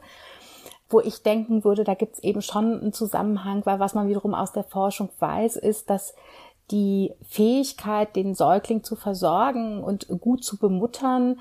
[0.90, 4.34] Wo ich denken würde, da gibt es eben schon einen Zusammenhang, weil was man wiederum
[4.34, 6.14] aus der Forschung weiß, ist, dass
[6.70, 11.40] die Fähigkeit, den Säugling zu versorgen und gut zu bemuttern,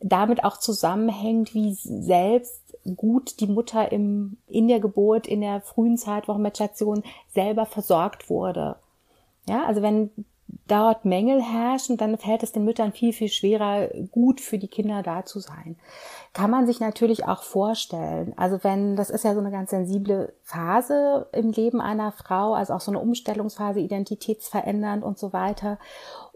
[0.00, 2.62] damit auch zusammenhängt, wie selbst
[2.96, 7.02] gut die Mutter im, in der Geburt, in der frühen Zeitwoche mit Station
[7.34, 8.76] selber versorgt wurde.
[9.48, 10.10] Ja, also wenn
[10.68, 15.02] dort Mängel herrschen, dann fällt es den Müttern viel, viel schwerer, gut für die Kinder
[15.02, 15.76] da zu sein.
[16.36, 18.34] Kann man sich natürlich auch vorstellen.
[18.36, 22.74] Also wenn, das ist ja so eine ganz sensible Phase im Leben einer Frau, also
[22.74, 25.78] auch so eine Umstellungsphase, identitätsverändernd und so weiter.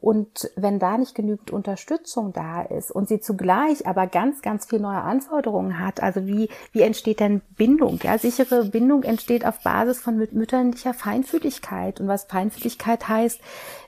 [0.00, 4.80] Und wenn da nicht genügend Unterstützung da ist und sie zugleich aber ganz, ganz viel
[4.80, 7.98] neue Anforderungen hat, also wie, wie entsteht denn Bindung?
[8.02, 12.00] Ja, sichere Bindung entsteht auf Basis von mütterlicher Feinfühligkeit.
[12.00, 13.42] Und was Feinfühligkeit heißt,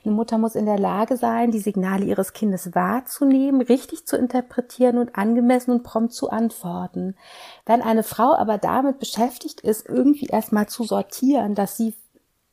[0.05, 4.99] eine Mutter muss in der Lage sein, die Signale ihres Kindes wahrzunehmen, richtig zu interpretieren
[4.99, 7.15] und angemessen und prompt zu antworten.
[7.65, 11.93] Wenn eine Frau aber damit beschäftigt ist, irgendwie erstmal zu sortieren, dass sie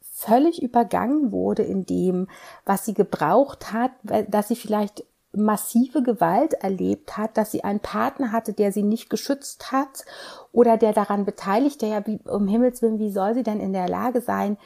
[0.01, 2.29] völlig übergangen wurde in dem,
[2.67, 3.93] was sie gebraucht hat,
[4.29, 9.11] dass sie vielleicht massive Gewalt erlebt hat, dass sie einen Partner hatte, der sie nicht
[9.11, 10.05] geschützt hat
[10.53, 13.73] oder der daran beteiligt, der ja wie, um Himmels Willen, wie soll sie denn in
[13.73, 14.59] der Lage sein,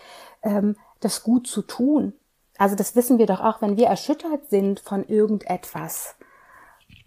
[0.43, 2.15] ähm, das gut zu tun?
[2.57, 6.15] Also das wissen wir doch auch, wenn wir erschüttert sind von irgendetwas.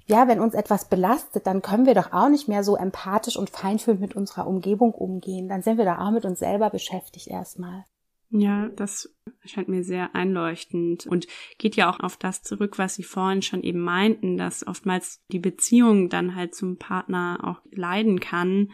[0.08, 3.50] Ja, wenn uns etwas belastet, dann können wir doch auch nicht mehr so empathisch und
[3.50, 5.50] feinfühlend mit unserer Umgebung umgehen.
[5.50, 7.84] Dann sind wir da auch mit uns selber beschäftigt erstmal.
[8.30, 9.10] Ja, das
[9.46, 13.64] scheint mir sehr einleuchtend und geht ja auch auf das zurück, was Sie vorhin schon
[13.64, 18.72] eben meinten, dass oftmals die Beziehung dann halt zum Partner auch leiden kann.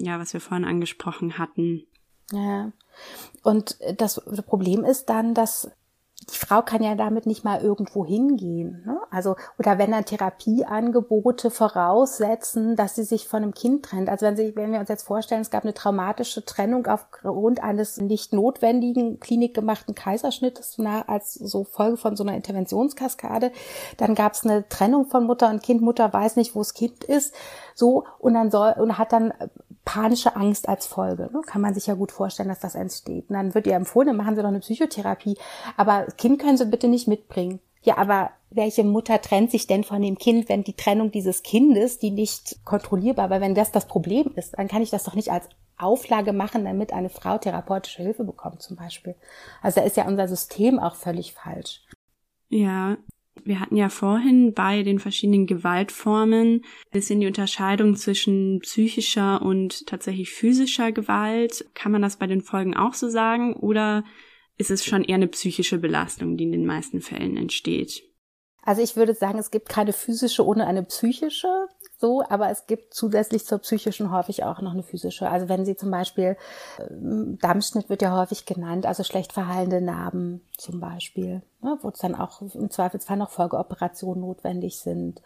[0.00, 1.86] Ja, was wir vorhin angesprochen hatten.
[2.32, 2.72] Ja.
[3.42, 5.70] Und das Problem ist dann, dass
[6.30, 8.82] die Frau kann ja damit nicht mal irgendwo hingehen.
[8.84, 8.98] Ne?
[9.10, 14.08] Also, oder wenn dann Therapieangebote voraussetzen, dass sie sich von einem Kind trennt.
[14.08, 17.98] Also wenn, sie, wenn wir uns jetzt vorstellen, es gab eine traumatische Trennung aufgrund eines
[17.98, 23.52] nicht notwendigen klinikgemachten Kaiserschnittes als so Folge von so einer Interventionskaskade,
[23.96, 25.80] dann gab es eine Trennung von Mutter und Kind.
[25.80, 27.34] Mutter weiß nicht, wo das Kind ist.
[27.76, 29.32] So, und dann soll, und hat dann
[29.86, 31.30] panische Angst als Folge.
[31.32, 31.40] Ne?
[31.46, 33.30] Kann man sich ja gut vorstellen, dass das entsteht.
[33.30, 35.38] Und dann wird ihr empfohlen, dann machen sie doch eine Psychotherapie.
[35.78, 37.60] Aber Kind können sie bitte nicht mitbringen.
[37.82, 42.00] Ja, aber welche Mutter trennt sich denn von dem Kind, wenn die Trennung dieses Kindes,
[42.00, 45.30] die nicht kontrollierbar, weil wenn das das Problem ist, dann kann ich das doch nicht
[45.30, 49.14] als Auflage machen, damit eine Frau therapeutische Hilfe bekommt zum Beispiel.
[49.62, 51.82] Also da ist ja unser System auch völlig falsch.
[52.48, 52.96] Ja,
[53.44, 60.30] wir hatten ja vorhin bei den verschiedenen Gewaltformen bisschen die Unterscheidung zwischen psychischer und tatsächlich
[60.30, 61.64] physischer Gewalt.
[61.74, 64.04] Kann man das bei den Folgen auch so sagen oder
[64.58, 68.02] ist es schon eher eine psychische Belastung, die in den meisten Fällen entsteht?
[68.62, 71.68] Also ich würde sagen, es gibt keine physische ohne eine psychische,
[71.98, 75.30] so, aber es gibt zusätzlich zur psychischen häufig auch noch eine physische.
[75.30, 76.36] Also wenn Sie zum Beispiel,
[76.78, 81.98] ähm, Dammschnitt wird ja häufig genannt, also schlecht verheilende Narben zum Beispiel, ne, wo es
[81.98, 85.22] dann auch im Zweifelsfall noch Folgeoperationen notwendig sind.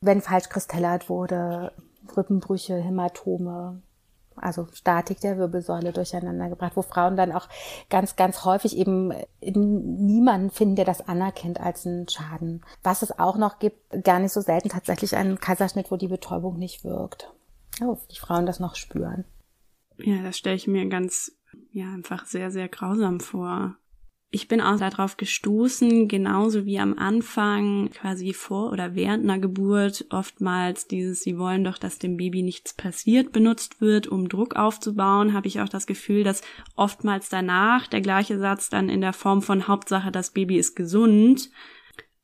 [0.00, 1.72] Wenn falsch kristellert wurde,
[2.16, 3.82] Rippenbrüche, Hämatome,
[4.36, 7.48] also Statik der Wirbelsäule durcheinander gebracht, wo Frauen dann auch
[7.90, 12.64] ganz, ganz häufig eben niemanden finden, der das anerkennt als einen Schaden.
[12.82, 16.58] Was es auch noch gibt, gar nicht so selten tatsächlich einen Kaiserschnitt, wo die Betäubung
[16.58, 17.32] nicht wirkt.
[17.82, 19.24] Oh, die Frauen das noch spüren.
[19.98, 21.32] Ja, das stelle ich mir ganz,
[21.70, 23.76] ja, einfach sehr, sehr grausam vor.
[24.34, 30.06] Ich bin auch darauf gestoßen, genauso wie am Anfang, quasi vor oder während einer Geburt,
[30.10, 35.34] oftmals dieses, sie wollen doch, dass dem Baby nichts passiert, benutzt wird, um Druck aufzubauen,
[35.34, 36.42] habe ich auch das Gefühl, dass
[36.74, 41.50] oftmals danach der gleiche Satz dann in der Form von Hauptsache, das Baby ist gesund,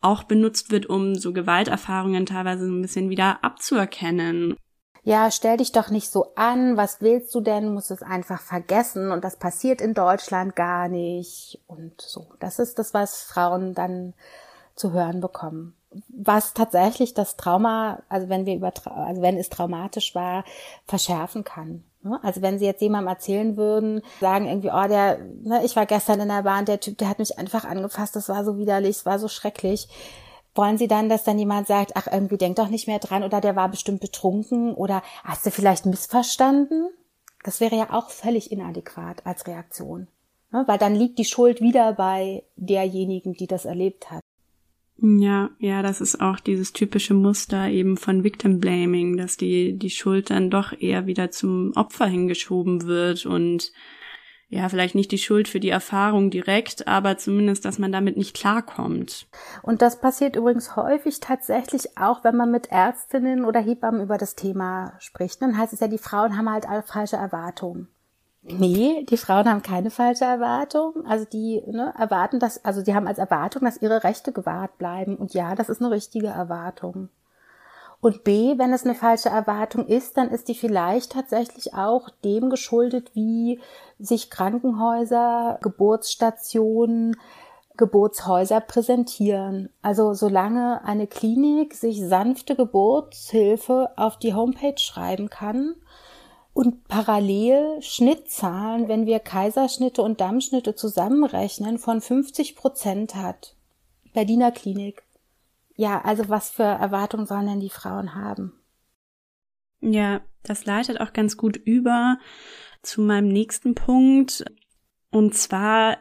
[0.00, 4.56] auch benutzt wird, um so Gewalterfahrungen teilweise so ein bisschen wieder abzuerkennen
[5.02, 9.10] ja, stell dich doch nicht so an, was willst du denn, musst es einfach vergessen
[9.10, 12.26] und das passiert in Deutschland gar nicht und so.
[12.38, 14.14] Das ist das, was Frauen dann
[14.74, 15.74] zu hören bekommen.
[16.08, 20.44] Was tatsächlich das Trauma, also wenn wir über, also wenn es traumatisch war,
[20.86, 21.82] verschärfen kann.
[22.02, 22.20] Ne?
[22.22, 26.20] Also wenn sie jetzt jemandem erzählen würden, sagen irgendwie, oh, der, ne, ich war gestern
[26.20, 29.06] in der Bahn, der Typ, der hat mich einfach angefasst, das war so widerlich, es
[29.06, 29.88] war so schrecklich
[30.54, 33.40] wollen Sie dann, dass dann jemand sagt, ach, irgendwie denk doch nicht mehr dran oder
[33.40, 36.88] der war bestimmt betrunken oder hast du vielleicht missverstanden?
[37.44, 40.08] Das wäre ja auch völlig inadäquat als Reaktion.
[40.52, 40.64] Ne?
[40.66, 44.20] Weil dann liegt die Schuld wieder bei derjenigen, die das erlebt hat.
[45.02, 49.88] Ja, ja, das ist auch dieses typische Muster eben von Victim Blaming, dass die, die
[49.88, 53.72] Schuld dann doch eher wieder zum Opfer hingeschoben wird und
[54.52, 58.34] ja, vielleicht nicht die Schuld für die Erfahrung direkt, aber zumindest, dass man damit nicht
[58.34, 59.28] klarkommt.
[59.62, 64.34] Und das passiert übrigens häufig tatsächlich auch, wenn man mit Ärztinnen oder Hebammen über das
[64.34, 65.40] Thema spricht.
[65.40, 67.86] Dann heißt es ja, die Frauen haben halt alle falsche Erwartungen.
[68.42, 71.06] Nee, die Frauen haben keine falsche Erwartung.
[71.06, 75.14] Also die ne, erwarten dass, also die haben als Erwartung, dass ihre Rechte gewahrt bleiben.
[75.14, 77.08] Und ja, das ist eine richtige Erwartung.
[78.00, 82.48] Und B, wenn es eine falsche Erwartung ist, dann ist die vielleicht tatsächlich auch dem
[82.48, 83.60] geschuldet, wie
[83.98, 87.16] sich Krankenhäuser, Geburtsstationen,
[87.76, 89.68] Geburtshäuser präsentieren.
[89.82, 95.74] Also solange eine Klinik sich sanfte Geburtshilfe auf die Homepage schreiben kann
[96.54, 103.54] und parallel Schnittzahlen, wenn wir Kaiserschnitte und Dammschnitte zusammenrechnen, von 50 Prozent hat.
[104.12, 105.02] Berliner Klinik
[105.80, 108.52] ja, also was für Erwartungen sollen denn die Frauen haben?
[109.80, 112.18] Ja, das leitet auch ganz gut über
[112.82, 114.44] zu meinem nächsten Punkt.
[115.10, 115.96] Und zwar,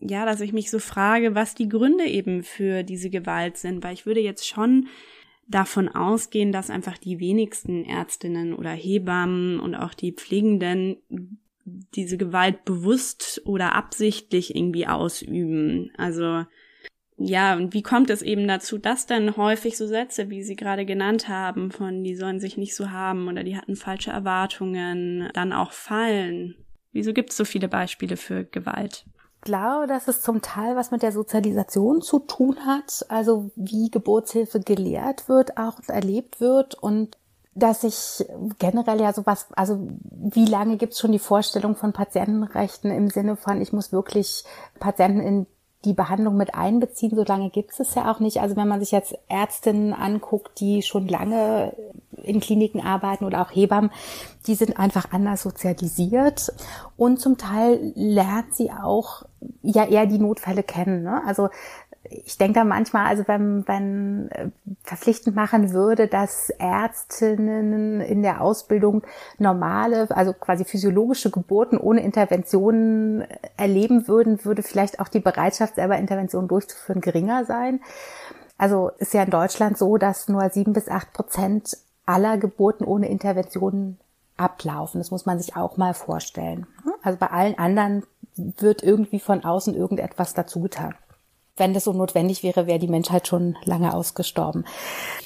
[0.00, 3.94] ja, dass ich mich so frage, was die Gründe eben für diese Gewalt sind, weil
[3.94, 4.88] ich würde jetzt schon
[5.46, 10.96] davon ausgehen, dass einfach die wenigsten Ärztinnen oder Hebammen und auch die Pflegenden
[11.64, 15.92] diese Gewalt bewusst oder absichtlich irgendwie ausüben.
[15.96, 16.46] Also
[17.16, 20.84] ja, und wie kommt es eben dazu, dass dann häufig so Sätze, wie Sie gerade
[20.84, 25.52] genannt haben, von die sollen sich nicht so haben oder die hatten falsche Erwartungen, dann
[25.52, 26.56] auch fallen?
[26.92, 29.04] Wieso gibt es so viele Beispiele für Gewalt?
[29.36, 33.90] Ich glaube, dass es zum Teil was mit der Sozialisation zu tun hat, also wie
[33.90, 37.16] Geburtshilfe gelehrt wird, auch erlebt wird und
[37.54, 38.26] dass ich
[38.58, 43.36] generell ja sowas, also wie lange gibt es schon die Vorstellung von Patientenrechten im Sinne
[43.36, 44.44] von, ich muss wirklich
[44.80, 45.46] Patienten in
[45.84, 47.14] die Behandlung mit einbeziehen.
[47.14, 48.40] So lange gibt es ja auch nicht.
[48.40, 51.74] Also wenn man sich jetzt Ärztinnen anguckt, die schon lange
[52.22, 53.90] in Kliniken arbeiten oder auch Hebammen,
[54.46, 56.52] die sind einfach anders sozialisiert
[56.96, 59.24] und zum Teil lernt sie auch
[59.62, 61.02] ja eher die Notfälle kennen.
[61.02, 61.22] Ne?
[61.26, 61.48] Also
[62.10, 64.50] ich denke da manchmal, also wenn, wenn äh,
[64.82, 69.02] verpflichtend machen würde, dass Ärztinnen in der Ausbildung
[69.38, 73.24] normale, also quasi physiologische Geburten ohne Interventionen
[73.56, 77.80] erleben würden, würde vielleicht auch die Bereitschaft, selber Interventionen durchzuführen, geringer sein.
[78.58, 83.08] Also ist ja in Deutschland so, dass nur sieben bis acht Prozent aller Geburten ohne
[83.08, 83.98] Interventionen
[84.36, 85.00] ablaufen.
[85.00, 86.66] Das muss man sich auch mal vorstellen.
[87.02, 88.04] Also bei allen anderen
[88.36, 90.94] wird irgendwie von außen irgendetwas dazu getan
[91.56, 94.64] wenn das so notwendig wäre, wäre die Menschheit schon lange ausgestorben.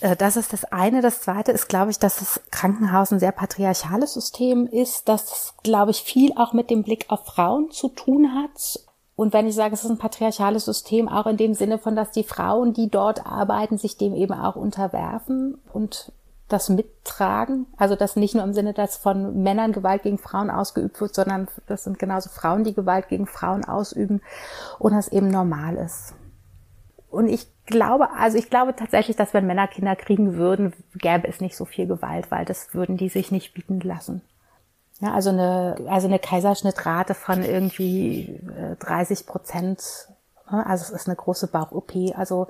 [0.00, 1.00] Äh, das ist das eine.
[1.00, 5.90] Das zweite ist, glaube ich, dass das Krankenhaus ein sehr patriarchales System ist, das, glaube
[5.90, 8.80] ich, viel auch mit dem Blick auf Frauen zu tun hat.
[9.16, 12.12] Und wenn ich sage, es ist ein patriarchales System, auch in dem Sinne von, dass
[12.12, 16.12] die Frauen, die dort arbeiten, sich dem eben auch unterwerfen und
[16.48, 17.66] das mittragen.
[17.76, 21.48] Also das nicht nur im Sinne, dass von Männern Gewalt gegen Frauen ausgeübt wird, sondern
[21.66, 24.22] das sind genauso Frauen, die Gewalt gegen Frauen ausüben
[24.78, 26.14] und das eben normal ist.
[27.10, 31.40] Und ich glaube, also ich glaube tatsächlich, dass wenn Männer Kinder kriegen würden, gäbe es
[31.40, 34.22] nicht so viel Gewalt, weil das würden die sich nicht bieten lassen.
[35.00, 38.40] Ja, also eine, also eine Kaiserschnittrate von irgendwie
[38.80, 40.08] 30 äh, Prozent.
[40.50, 40.66] Ne?
[40.66, 41.92] Also es ist eine große Bauch-OP.
[42.16, 42.48] Also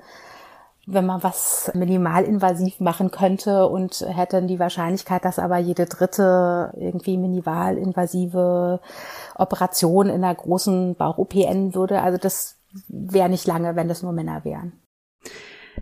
[0.91, 7.17] wenn man was minimalinvasiv machen könnte und hätte die Wahrscheinlichkeit, dass aber jede dritte irgendwie
[7.17, 8.79] minimalinvasive
[9.35, 12.01] Operation in einer großen Bauch-OP enden würde.
[12.01, 14.73] Also das wäre nicht lange, wenn das nur Männer wären.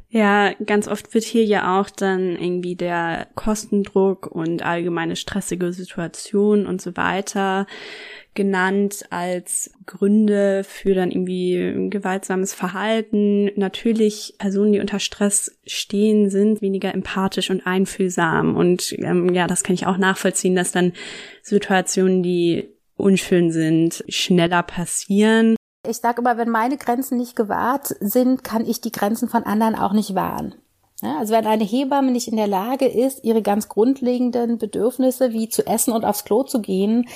[0.09, 6.65] Ja, ganz oft wird hier ja auch dann irgendwie der Kostendruck und allgemeine stressige Situation
[6.65, 7.67] und so weiter
[8.33, 13.49] genannt als Gründe für dann irgendwie gewaltsames Verhalten.
[13.59, 18.55] Natürlich Personen, die unter Stress stehen, sind weniger empathisch und einfühlsam.
[18.55, 20.93] Und ähm, ja, das kann ich auch nachvollziehen, dass dann
[21.41, 25.56] Situationen, die unschön sind, schneller passieren.
[25.87, 29.75] Ich sage immer, wenn meine Grenzen nicht gewahrt sind, kann ich die Grenzen von anderen
[29.75, 30.55] auch nicht wahren.
[31.03, 35.47] Ja, also wenn eine Hebamme nicht in der Lage ist, ihre ganz grundlegenden Bedürfnisse wie
[35.47, 37.07] zu essen und aufs Klo zu gehen,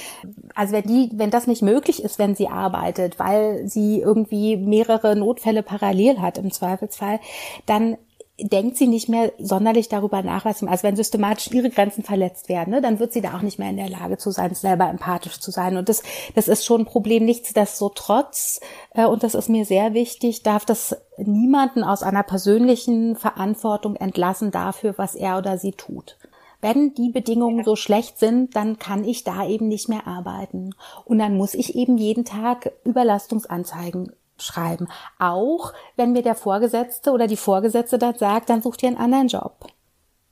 [0.53, 5.15] also wenn die, wenn das nicht möglich ist, wenn sie arbeitet, weil sie irgendwie mehrere
[5.15, 7.19] Notfälle parallel hat im Zweifelsfall,
[7.65, 7.97] dann
[8.39, 12.49] denkt sie nicht mehr sonderlich darüber nach, was sie, also wenn systematisch ihre Grenzen verletzt
[12.49, 14.89] werden, ne, dann wird sie da auch nicht mehr in der Lage zu sein, selber
[14.89, 15.77] empathisch zu sein.
[15.77, 16.03] Und das,
[16.35, 17.25] das ist schon ein Problem.
[17.25, 18.59] Nichtsdestotrotz,
[18.93, 24.51] äh, und das ist mir sehr wichtig, darf das niemanden aus einer persönlichen Verantwortung entlassen
[24.51, 26.17] dafür, was er oder sie tut.
[26.61, 30.75] Wenn die Bedingungen so schlecht sind, dann kann ich da eben nicht mehr arbeiten.
[31.05, 34.11] Und dann muss ich eben jeden Tag Überlastungsanzeigen
[34.41, 34.87] schreiben.
[35.19, 39.27] Auch wenn mir der Vorgesetzte oder die Vorgesetzte dann sagt, dann such dir einen anderen
[39.27, 39.67] Job.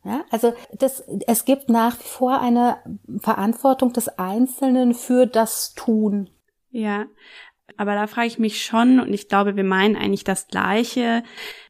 [0.06, 2.78] Ja, also das, es gibt nach wie vor eine
[3.20, 6.30] Verantwortung des Einzelnen für das Tun.
[6.72, 7.06] Ja,
[7.78, 11.24] aber da frage ich mich schon, und ich glaube, wir meinen eigentlich das Gleiche,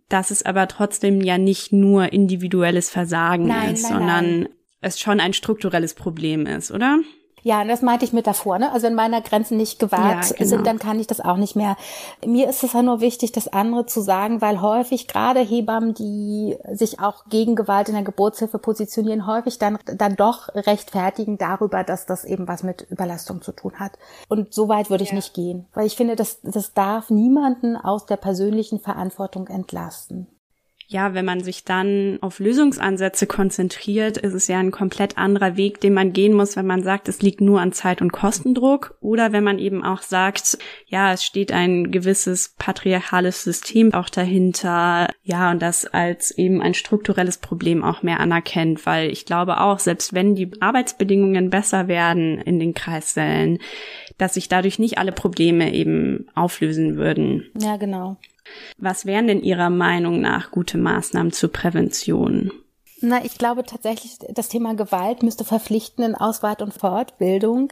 [0.10, 4.50] dass es aber trotzdem ja nicht nur individuelles Versagen nein, ist, nein, sondern nein.
[4.82, 7.00] es schon ein strukturelles Problem ist, oder?
[7.44, 8.60] Ja, das meinte ich mit davor.
[8.60, 8.72] Ne?
[8.72, 10.50] Also wenn meine Grenzen nicht gewahrt ja, genau.
[10.50, 11.78] sind, dann kann ich das auch nicht mehr.
[12.26, 16.58] Mir ist es ja nur wichtig, das andere zu sagen, weil häufig gerade Hebammen, die
[16.72, 22.06] sich auch gegen Gewalt in der Geburtshilfe positionieren, häufig dann, dann doch rechtfertigen darüber, dass
[22.06, 23.94] das eben was mit Überlastung zu tun hat.
[24.28, 25.16] Und so weit würde ich ja.
[25.16, 30.28] nicht gehen, weil ich finde, das, das darf niemanden aus der persönlichen Verantwortung entlasten
[30.92, 35.80] ja, wenn man sich dann auf Lösungsansätze konzentriert, ist es ja ein komplett anderer Weg,
[35.80, 39.32] den man gehen muss, wenn man sagt, es liegt nur an Zeit- und Kostendruck oder
[39.32, 45.52] wenn man eben auch sagt, ja, es steht ein gewisses patriarchales System auch dahinter, ja,
[45.52, 50.16] und das als eben ein strukturelles Problem auch mehr anerkennt, weil ich glaube auch, selbst
[50.16, 53.60] wenn die Arbeitsbedingungen besser werden in den Kreissälen,
[54.18, 57.46] dass sich dadurch nicht alle Probleme eben auflösen würden.
[57.62, 58.18] Ja, genau.
[58.78, 62.52] Was wären denn Ihrer Meinung nach gute Maßnahmen zur Prävention?
[63.02, 67.72] Na, ich glaube tatsächlich, das Thema Gewalt müsste verpflichten in Ausweit- und Fortbildung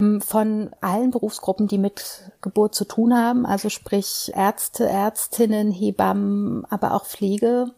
[0.00, 6.64] ähm, von allen Berufsgruppen, die mit Geburt zu tun haben, also sprich Ärzte, Ärztinnen, Hebammen,
[6.70, 7.72] aber auch Pflege.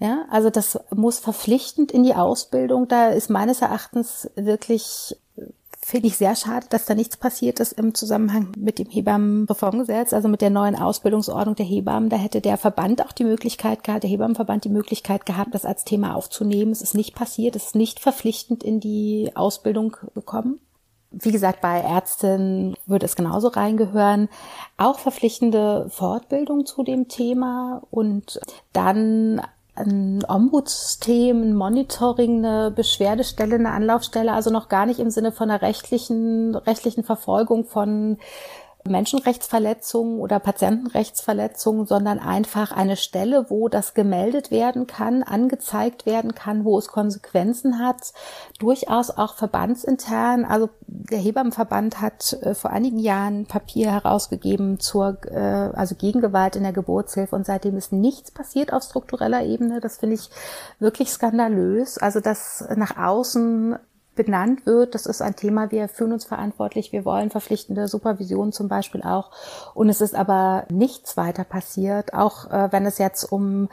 [0.00, 2.88] Ja, also das muss verpflichtend in die Ausbildung.
[2.88, 5.16] Da ist meines Erachtens wirklich
[5.84, 10.28] finde ich sehr schade, dass da nichts passiert ist im Zusammenhang mit dem Hebammenreformgesetz, also
[10.28, 12.08] mit der neuen Ausbildungsordnung der Hebammen.
[12.08, 15.84] Da hätte der Verband auch die Möglichkeit gehabt, der Hebammenverband die Möglichkeit gehabt, das als
[15.84, 16.70] Thema aufzunehmen.
[16.70, 20.60] Es ist nicht passiert, es ist nicht verpflichtend in die Ausbildung gekommen.
[21.10, 24.28] Wie gesagt, bei Ärzten würde es genauso reingehören.
[24.78, 28.40] Auch verpflichtende Fortbildung zu dem Thema und
[28.72, 29.42] dann
[29.74, 35.50] ein Ombudssystem, ein Monitoring, eine Beschwerdestelle, eine Anlaufstelle, also noch gar nicht im Sinne von
[35.50, 38.18] einer rechtlichen, rechtlichen Verfolgung von
[38.84, 46.64] Menschenrechtsverletzungen oder Patientenrechtsverletzungen, sondern einfach eine Stelle, wo das gemeldet werden kann, angezeigt werden kann,
[46.64, 48.12] wo es Konsequenzen hat,
[48.58, 50.44] durchaus auch verbandsintern.
[50.44, 56.62] Also der Hebammenverband hat äh, vor einigen Jahren Papier herausgegeben zur äh, also Gegengewalt in
[56.62, 59.80] der Geburtshilfe und seitdem ist nichts passiert auf struktureller Ebene.
[59.80, 60.30] Das finde ich
[60.78, 61.98] wirklich skandalös.
[61.98, 63.76] Also dass nach außen
[64.14, 64.94] benannt wird.
[64.94, 69.30] Das ist ein Thema, wir fühlen uns verantwortlich, wir wollen verpflichtende Supervision zum Beispiel auch.
[69.74, 73.68] Und es ist aber nichts weiter passiert, auch äh, wenn es jetzt um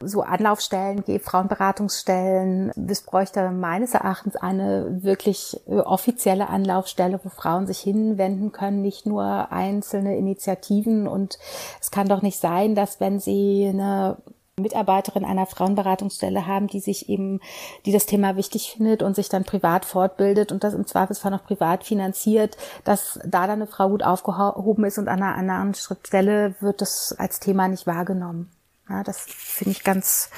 [0.00, 2.70] so Anlaufstellen geht, Frauenberatungsstellen.
[2.88, 9.50] Es bräuchte meines Erachtens eine wirklich offizielle Anlaufstelle, wo Frauen sich hinwenden können, nicht nur
[9.50, 11.08] einzelne Initiativen.
[11.08, 11.38] Und
[11.80, 14.18] es kann doch nicht sein, dass wenn sie eine
[14.58, 17.40] Mitarbeiterin einer Frauenberatungsstelle haben, die sich eben,
[17.86, 21.44] die das Thema wichtig findet und sich dann privat fortbildet und das im Zweifelsfall noch
[21.44, 26.54] privat finanziert, dass da dann eine Frau gut aufgehoben ist und an einer anderen Stelle
[26.60, 28.50] wird das als Thema nicht wahrgenommen.
[28.88, 30.30] Ja, das finde ich ganz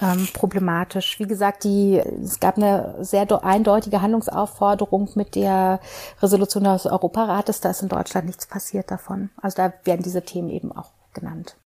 [0.00, 1.18] ähm, problematisch.
[1.18, 5.80] Wie gesagt, die, es gab eine sehr eindeutige Handlungsaufforderung mit der
[6.20, 7.60] Resolution des Europarates.
[7.60, 9.30] Da ist in Deutschland nichts passiert davon.
[9.40, 11.56] Also da werden diese Themen eben auch genannt.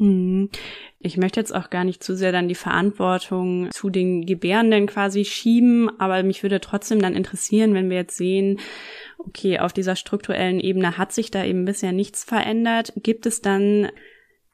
[0.00, 0.48] Mhm.
[0.98, 5.24] Ich möchte jetzt auch gar nicht zu sehr dann die Verantwortung zu den Gebärenden quasi
[5.24, 8.58] schieben, aber mich würde trotzdem dann interessieren, wenn wir jetzt sehen,
[9.18, 12.92] okay, auf dieser strukturellen Ebene hat sich da eben bisher nichts verändert.
[12.96, 13.88] Gibt es dann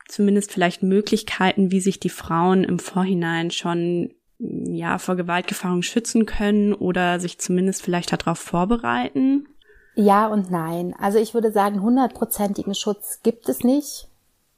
[0.09, 6.75] zumindest vielleicht Möglichkeiten, wie sich die Frauen im Vorhinein schon ja vor Gewaltgefahren schützen können
[6.75, 9.49] oder sich zumindest vielleicht darauf vorbereiten?
[9.95, 10.95] Ja und nein.
[10.99, 14.09] Also ich würde sagen, hundertprozentigen Schutz gibt es nicht.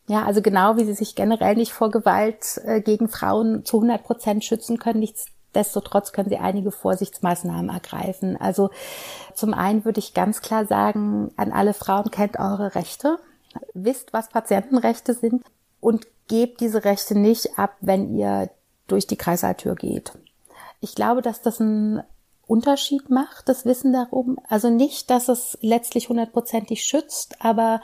[0.08, 4.02] Ja, also genau wie sie sich generell nicht vor Gewalt äh, gegen Frauen zu 100
[4.02, 8.36] Prozent schützen können, nichtsdestotrotz können sie einige Vorsichtsmaßnahmen ergreifen.
[8.40, 8.70] Also
[9.34, 13.18] zum einen würde ich ganz klar sagen, an alle Frauen kennt eure Rechte,
[13.74, 15.44] wisst, was Patientenrechte sind
[15.80, 18.48] und gebt diese Rechte nicht ab, wenn ihr
[18.86, 20.12] durch die Kreisaaltür geht.
[20.80, 22.02] Ich glaube, dass das einen
[22.46, 24.38] Unterschied macht, das Wissen darum.
[24.48, 27.82] Also nicht, dass es letztlich hundertprozentig schützt, aber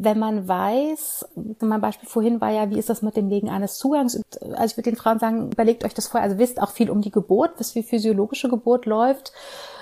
[0.00, 1.26] wenn man weiß,
[1.60, 4.20] mein Beispiel vorhin war ja, wie ist das mit dem Legen eines Zugangs?
[4.40, 7.00] Also ich würde den Frauen sagen, überlegt euch das vorher, also wisst auch viel um
[7.00, 9.32] die Geburt, wisst wie physiologische Geburt läuft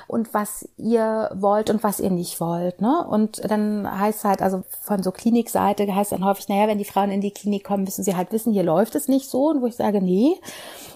[0.07, 2.80] und was ihr wollt und was ihr nicht wollt.
[2.80, 3.07] Ne?
[3.09, 7.11] Und dann heißt halt, also von so Klinikseite heißt dann häufig, naja, wenn die Frauen
[7.11, 9.48] in die Klinik kommen, müssen sie halt wissen, hier läuft es nicht so.
[9.48, 10.36] Und wo ich sage, nee,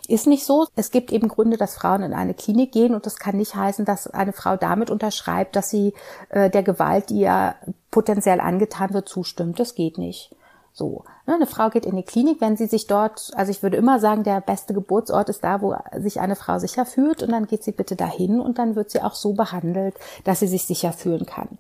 [0.09, 0.67] ist nicht so.
[0.77, 3.85] Es gibt eben Gründe, dass Frauen in eine Klinik gehen und das kann nicht heißen,
[3.85, 5.95] dass eine Frau damit unterschreibt, dass sie
[6.31, 7.55] äh, der Gewalt, die ja
[7.91, 9.59] potenziell angetan wird, zustimmt.
[9.59, 10.35] Das geht nicht.
[10.73, 11.05] So.
[11.27, 13.99] Ne, eine Frau geht in die Klinik, wenn sie sich dort, also ich würde immer
[13.99, 17.65] sagen, der beste Geburtsort ist da, wo sich eine Frau sicher fühlt und dann geht
[17.65, 21.27] sie bitte dahin und dann wird sie auch so behandelt, dass sie sich sicher fühlen
[21.27, 21.59] kann.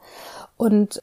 [0.56, 1.02] Und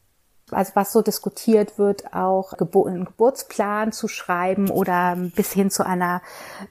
[0.51, 6.21] also was so diskutiert wird, auch einen Geburtsplan zu schreiben oder bis hin zu einer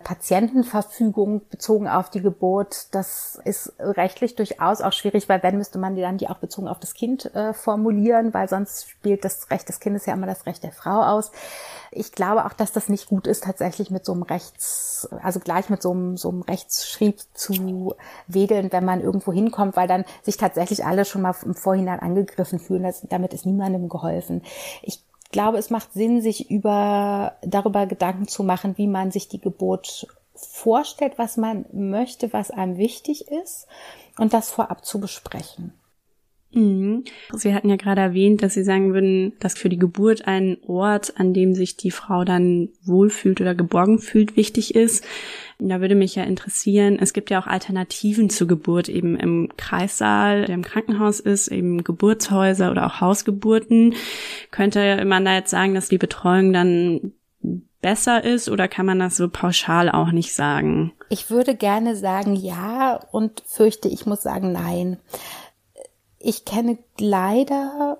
[0.02, 2.94] Patientenverfügung bezogen auf die Geburt.
[2.94, 6.68] Das ist rechtlich durchaus auch schwierig, weil wenn müsste man die dann die auch bezogen
[6.68, 10.46] auf das Kind äh, formulieren, weil sonst spielt das Recht des Kindes ja immer das
[10.46, 11.30] Recht der Frau aus
[11.96, 15.70] ich glaube auch, dass das nicht gut ist, tatsächlich mit so einem Rechts, also gleich
[15.70, 17.94] mit so einem, so einem Rechtsschrieb zu
[18.26, 22.58] wedeln, wenn man irgendwo hinkommt, weil dann sich tatsächlich alle schon mal im Vorhinein angegriffen
[22.58, 22.82] fühlen.
[22.82, 24.42] Das, damit ist niemandem geholfen.
[24.82, 25.00] Ich
[25.30, 30.06] glaube, es macht Sinn, sich über, darüber Gedanken zu machen, wie man sich die Geburt
[30.34, 33.66] vorstellt, was man möchte, was einem wichtig ist
[34.18, 35.72] und das vorab zu besprechen.
[36.56, 37.04] Mhm.
[37.34, 41.20] Sie hatten ja gerade erwähnt, dass Sie sagen würden, dass für die Geburt ein Ort,
[41.20, 45.04] an dem sich die Frau dann wohlfühlt oder geborgen fühlt, wichtig ist.
[45.58, 50.46] Da würde mich ja interessieren, es gibt ja auch Alternativen zur Geburt eben im Kreissaal,
[50.46, 53.94] der im Krankenhaus ist, eben Geburtshäuser oder auch Hausgeburten.
[54.50, 57.12] Könnte man da jetzt sagen, dass die Betreuung dann
[57.82, 60.92] besser ist oder kann man das so pauschal auch nicht sagen?
[61.10, 64.98] Ich würde gerne sagen ja und fürchte, ich muss sagen nein.
[66.28, 67.98] Ich kenne leider,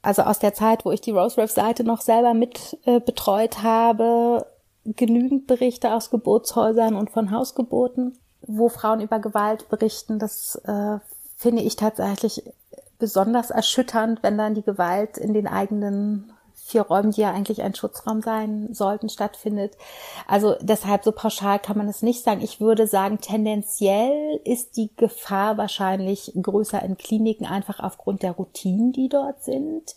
[0.00, 4.46] also aus der Zeit, wo ich die Rosewrap-Seite noch selber mit äh, betreut habe,
[4.84, 10.20] genügend Berichte aus Geburtshäusern und von Hausgeburten, wo Frauen über Gewalt berichten.
[10.20, 10.98] Das äh,
[11.36, 12.44] finde ich tatsächlich
[13.00, 16.32] besonders erschütternd, wenn dann die Gewalt in den eigenen
[16.66, 19.76] vier Räumen, die ja eigentlich ein Schutzraum sein sollten, stattfindet.
[20.26, 22.40] Also deshalb so pauschal kann man es nicht sagen.
[22.42, 28.92] Ich würde sagen, tendenziell ist die Gefahr wahrscheinlich größer in Kliniken, einfach aufgrund der Routinen,
[28.92, 29.94] die dort sind.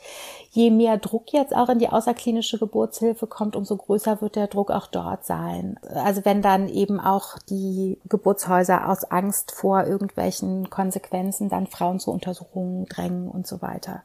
[0.51, 4.69] Je mehr Druck jetzt auch in die außerklinische Geburtshilfe kommt, umso größer wird der Druck
[4.69, 5.79] auch dort sein.
[5.81, 12.11] Also wenn dann eben auch die Geburtshäuser aus Angst vor irgendwelchen Konsequenzen dann Frauen zu
[12.11, 14.03] Untersuchungen drängen und so weiter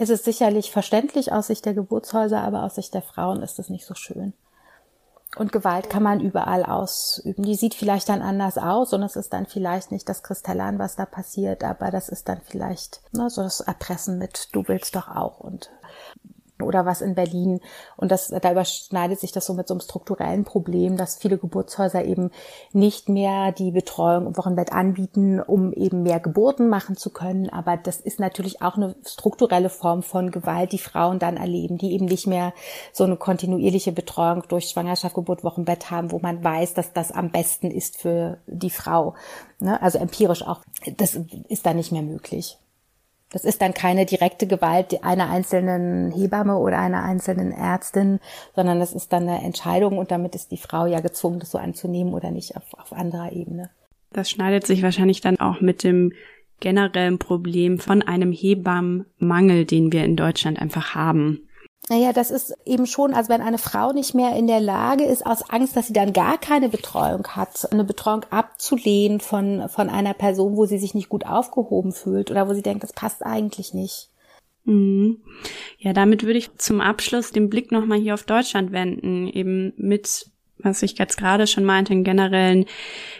[0.00, 3.68] ist es sicherlich verständlich aus Sicht der Geburtshäuser, aber aus Sicht der Frauen ist es
[3.68, 4.32] nicht so schön.
[5.36, 7.44] Und Gewalt kann man überall ausüben.
[7.44, 10.96] Die sieht vielleicht dann anders aus und es ist dann vielleicht nicht das Kristallan, was
[10.96, 15.08] da passiert, aber das ist dann vielleicht ne, so das Erpressen mit, du willst doch
[15.08, 15.70] auch und
[16.62, 17.60] oder was in Berlin.
[17.96, 22.04] Und das, da überschneidet sich das so mit so einem strukturellen Problem, dass viele Geburtshäuser
[22.04, 22.30] eben
[22.72, 27.50] nicht mehr die Betreuung im Wochenbett anbieten, um eben mehr Geburten machen zu können.
[27.50, 31.92] Aber das ist natürlich auch eine strukturelle Form von Gewalt, die Frauen dann erleben, die
[31.92, 32.52] eben nicht mehr
[32.92, 37.30] so eine kontinuierliche Betreuung durch Schwangerschaft, Geburt, Wochenbett haben, wo man weiß, dass das am
[37.30, 39.14] besten ist für die Frau.
[39.58, 39.80] Ne?
[39.80, 40.60] Also empirisch auch.
[40.96, 42.58] Das ist dann nicht mehr möglich.
[43.32, 48.18] Das ist dann keine direkte Gewalt einer einzelnen Hebamme oder einer einzelnen Ärztin,
[48.56, 51.58] sondern das ist dann eine Entscheidung und damit ist die Frau ja gezwungen, das so
[51.58, 53.70] anzunehmen oder nicht auf, auf anderer Ebene.
[54.12, 56.12] Das schneidet sich wahrscheinlich dann auch mit dem
[56.58, 61.48] generellen Problem von einem Hebammenmangel, den wir in Deutschland einfach haben.
[61.90, 65.26] Naja, das ist eben schon, also wenn eine Frau nicht mehr in der Lage ist,
[65.26, 70.14] aus Angst, dass sie dann gar keine Betreuung hat, eine Betreuung abzulehnen von, von einer
[70.14, 73.74] Person, wo sie sich nicht gut aufgehoben fühlt oder wo sie denkt, das passt eigentlich
[73.74, 74.08] nicht.
[74.62, 75.18] Mhm.
[75.78, 80.29] Ja, damit würde ich zum Abschluss den Blick nochmal hier auf Deutschland wenden, eben mit
[80.62, 82.66] was ich jetzt gerade schon meinte, einen generellen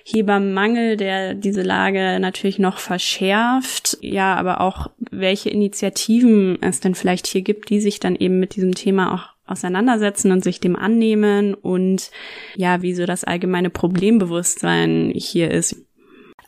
[0.05, 3.99] Hebammenmangel, der diese Lage natürlich noch verschärft.
[4.01, 8.57] Ja, aber auch welche Initiativen es denn vielleicht hier gibt, die sich dann eben mit
[8.57, 12.11] diesem Thema auch auseinandersetzen und sich dem annehmen und
[12.57, 15.77] ja, wie so das allgemeine Problembewusstsein hier ist.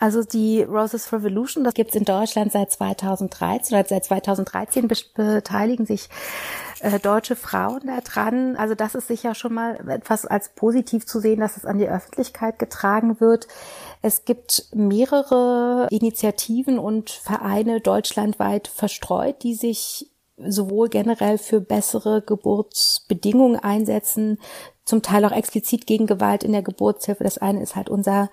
[0.02, 6.08] Also die Roses Revolution, das gibt's in Deutschland seit 2013 oder seit 2013 beteiligen sich
[6.80, 8.56] äh, deutsche Frauen daran.
[8.56, 11.86] Also das ist sicher schon mal etwas als positiv zu sehen, dass es an die
[11.86, 13.46] Öffentlichkeit getragen wird.
[14.02, 23.60] Es gibt mehrere Initiativen und Vereine deutschlandweit verstreut, die sich sowohl generell für bessere Geburtsbedingungen
[23.60, 24.40] einsetzen,
[24.84, 27.22] zum Teil auch explizit gegen Gewalt in der Geburtshilfe.
[27.22, 28.30] Das eine ist halt unser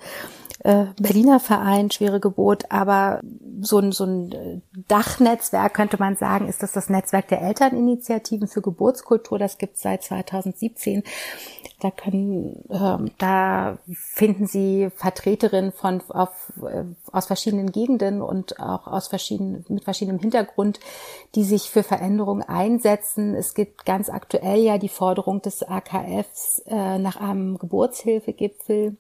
[0.64, 3.22] äh, Berliner Verein Schwere Geburt, aber
[3.62, 8.48] so ein, so ein äh, Dachnetzwerk könnte man sagen, ist das das Netzwerk der Elterninitiativen
[8.48, 9.40] für Geburtskultur.
[9.40, 11.04] Das gibt es seit 2017.
[11.80, 18.88] Da können, äh, da finden Sie Vertreterinnen von auf, äh, aus verschiedenen Gegenden und auch
[18.88, 20.80] aus verschiedenen mit verschiedenem Hintergrund,
[21.36, 23.34] die sich für Veränderungen einsetzen.
[23.34, 28.98] Es gibt ganz aktuell ja die Forderung des AKFs äh, nach einem Geburtshilfegipfel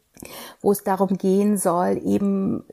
[0.61, 2.63] wo es darum gehen soll, eben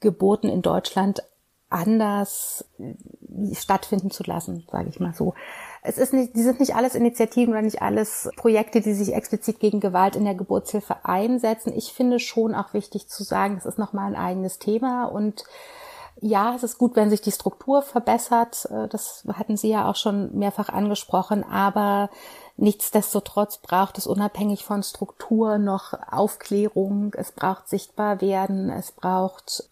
[0.00, 1.22] Geburten in Deutschland
[1.70, 5.34] anders äh, stattfinden zu lassen, sage ich mal so.
[5.82, 9.60] Es ist nicht, die sind nicht alles Initiativen oder nicht alles Projekte, die sich explizit
[9.60, 11.72] gegen Gewalt in der Geburtshilfe einsetzen.
[11.76, 15.44] Ich finde schon auch wichtig zu sagen, das ist nochmal ein eigenes Thema und
[16.20, 18.68] ja, es ist gut, wenn sich die Struktur verbessert.
[18.70, 21.44] Äh, das hatten Sie ja auch schon mehrfach angesprochen.
[21.44, 22.08] Aber
[22.56, 27.14] nichtsdestotrotz braucht es unabhängig von Struktur noch Aufklärung.
[27.16, 28.70] Es braucht sichtbar werden.
[28.70, 29.68] Es braucht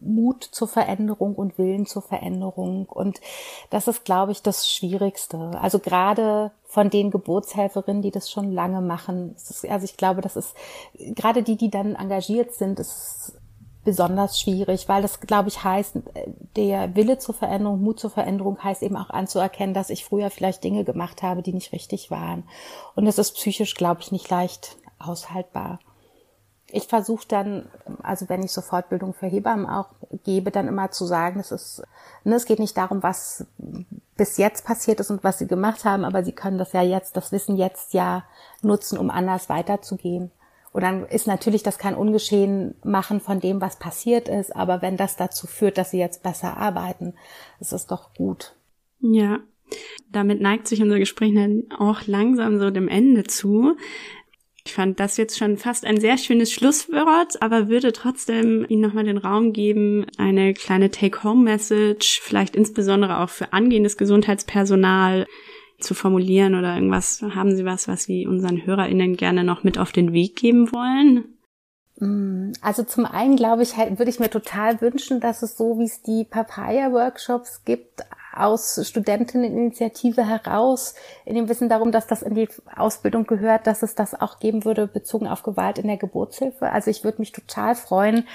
[0.00, 2.86] Mut zur Veränderung und Willen zur Veränderung.
[2.86, 3.20] Und
[3.70, 5.52] das ist, glaube ich, das Schwierigste.
[5.60, 9.36] Also gerade von den Geburtshelferinnen, die das schon lange machen.
[9.68, 10.54] also ich glaube, das ist
[10.98, 13.34] gerade die, die dann engagiert sind, ist
[13.84, 15.96] besonders schwierig, weil das, glaube ich, heißt,
[16.56, 20.64] der Wille zur Veränderung, Mut zur Veränderung heißt eben auch anzuerkennen, dass ich früher vielleicht
[20.64, 22.44] Dinge gemacht habe, die nicht richtig waren.
[22.94, 25.80] Und das ist psychisch, glaube ich, nicht leicht aushaltbar.
[26.70, 27.68] Ich versuche dann,
[28.02, 29.90] also wenn ich so Fortbildung für Hebammen auch
[30.24, 31.82] gebe, dann immer zu sagen, es ist,
[32.24, 33.46] ne, es geht nicht darum, was
[34.16, 37.16] bis jetzt passiert ist und was sie gemacht haben, aber sie können das ja jetzt,
[37.16, 38.24] das Wissen jetzt ja
[38.62, 40.32] nutzen, um anders weiterzugehen.
[40.74, 44.54] Und dann ist natürlich das kein Ungeschehen machen von dem, was passiert ist.
[44.54, 47.14] Aber wenn das dazu führt, dass sie jetzt besser arbeiten,
[47.60, 48.56] ist es doch gut.
[48.98, 49.38] Ja,
[50.10, 53.76] damit neigt sich unser Gespräch dann auch langsam so dem Ende zu.
[54.66, 59.04] Ich fand das jetzt schon fast ein sehr schönes Schlusswort, aber würde trotzdem Ihnen nochmal
[59.04, 65.28] den Raum geben, eine kleine Take-Home-Message, vielleicht insbesondere auch für angehendes Gesundheitspersonal,
[65.84, 67.22] zu formulieren oder irgendwas?
[67.22, 71.24] Haben Sie was, was Sie unseren HörerInnen gerne noch mit auf den Weg geben wollen?
[72.00, 75.84] Mm, also zum einen glaube ich, würde ich mir total wünschen, dass es so, wie
[75.84, 78.02] es die Papaya-Workshops gibt,
[78.36, 83.94] aus Studentinneninitiative heraus, in dem Wissen darum, dass das in die Ausbildung gehört, dass es
[83.94, 86.70] das auch geben würde, bezogen auf Gewalt in der Geburtshilfe.
[86.70, 88.26] Also ich würde mich total freuen,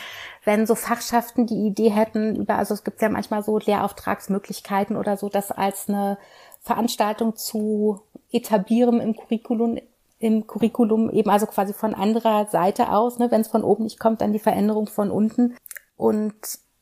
[0.45, 5.17] wenn so Fachschaften die Idee hätten, über, also es gibt ja manchmal so Lehrauftragsmöglichkeiten oder
[5.17, 6.17] so, das als eine
[6.61, 8.01] Veranstaltung zu
[8.31, 9.79] etablieren im Curriculum,
[10.19, 13.99] im Curriculum eben also quasi von anderer Seite aus, ne, wenn es von oben nicht
[13.99, 15.55] kommt, dann die Veränderung von unten.
[15.95, 16.35] Und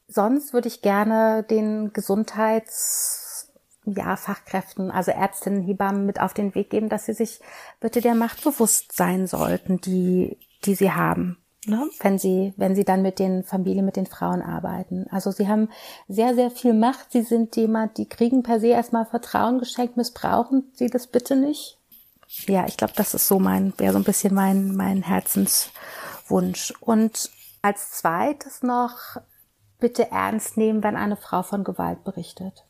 [0.08, 3.54] sonst würde ich gerne den Gesundheits
[3.86, 7.40] ja, Fachkräften, also Ärztinnen, Hebammen mit auf den Weg geben, dass sie sich
[7.80, 11.38] bitte der Macht bewusst sein sollten, die, die sie haben
[11.68, 15.08] ne, wenn sie, wenn sie dann mit den Familien, mit den Frauen arbeiten.
[15.12, 15.70] Also sie haben
[16.08, 17.12] sehr, sehr viel Macht.
[17.12, 21.78] Sie sind jemand, die kriegen per se erstmal Vertrauen geschenkt, missbrauchen sie das bitte nicht.
[22.48, 26.74] Ja, ich glaube, das ist so mein, wäre so ein bisschen mein, mein Herzenswunsch.
[26.80, 27.30] Und
[27.62, 29.18] als zweites noch
[29.80, 32.66] bitte ernst nehmen, wenn eine Frau von Gewalt berichtet.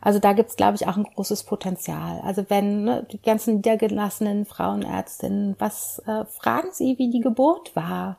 [0.00, 2.20] Also da gibt's, glaube ich, auch ein großes Potenzial.
[2.22, 8.18] Also wenn ne, die ganzen niedergelassenen Frauenärztinnen, was äh, fragen Sie, wie die Geburt war?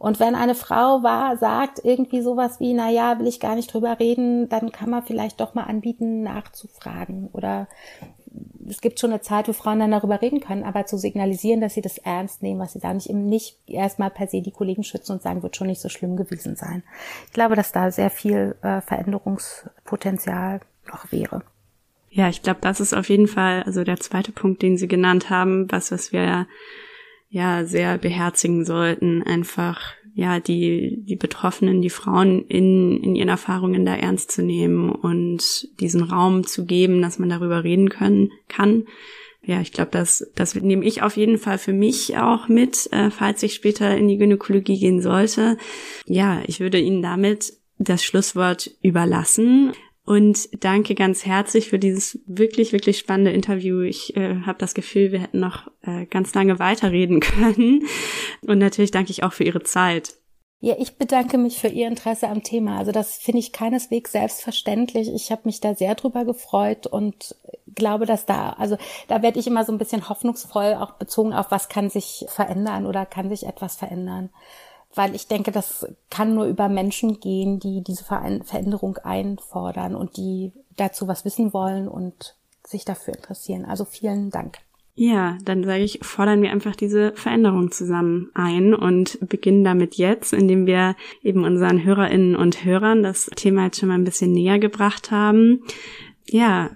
[0.00, 3.72] Und wenn eine Frau war, sagt irgendwie sowas wie, na ja, will ich gar nicht
[3.72, 7.28] drüber reden, dann kann man vielleicht doch mal anbieten, nachzufragen.
[7.34, 7.68] Oder
[8.66, 11.74] es gibt schon eine Zeit, wo Frauen dann darüber reden können, aber zu signalisieren, dass
[11.74, 15.12] sie das ernst nehmen, was sie sagen, nicht nicht erstmal per se die Kollegen schützen
[15.12, 16.82] und sagen, wird schon nicht so schlimm gewesen sein.
[17.26, 21.42] Ich glaube, dass da sehr viel äh, Veränderungspotenzial noch wäre.
[22.08, 25.28] Ja, ich glaube, das ist auf jeden Fall, also der zweite Punkt, den Sie genannt
[25.28, 26.46] haben, was, was wir
[27.30, 29.80] ja sehr beherzigen sollten, einfach
[30.14, 35.68] ja die die Betroffenen, die Frauen in in ihren Erfahrungen da ernst zu nehmen und
[35.80, 38.84] diesen Raum zu geben, dass man darüber reden können kann.
[39.42, 43.10] Ja, ich glaube, das das nehme ich auf jeden Fall für mich auch mit, äh,
[43.10, 45.56] falls ich später in die Gynäkologie gehen sollte.
[46.04, 49.72] Ja, ich würde Ihnen damit das Schlusswort überlassen.
[50.04, 53.82] Und danke ganz herzlich für dieses wirklich, wirklich spannende Interview.
[53.82, 57.86] Ich äh, habe das Gefühl, wir hätten noch äh, ganz lange weiterreden können.
[58.42, 60.14] Und natürlich danke ich auch für Ihre Zeit.
[60.62, 62.78] Ja, ich bedanke mich für Ihr Interesse am Thema.
[62.78, 65.08] Also das finde ich keineswegs selbstverständlich.
[65.08, 67.34] Ich habe mich da sehr drüber gefreut und
[67.74, 68.76] glaube, dass da, also
[69.08, 72.86] da werde ich immer so ein bisschen hoffnungsvoll, auch bezogen auf, was kann sich verändern
[72.86, 74.28] oder kann sich etwas verändern.
[74.94, 80.52] Weil ich denke, das kann nur über Menschen gehen, die diese Veränderung einfordern und die
[80.76, 82.34] dazu was wissen wollen und
[82.66, 83.64] sich dafür interessieren.
[83.64, 84.58] Also vielen Dank.
[84.96, 90.32] Ja, dann sage ich, fordern wir einfach diese Veränderung zusammen ein und beginnen damit jetzt,
[90.32, 94.58] indem wir eben unseren Hörerinnen und Hörern das Thema jetzt schon mal ein bisschen näher
[94.58, 95.62] gebracht haben.
[96.28, 96.70] Ja,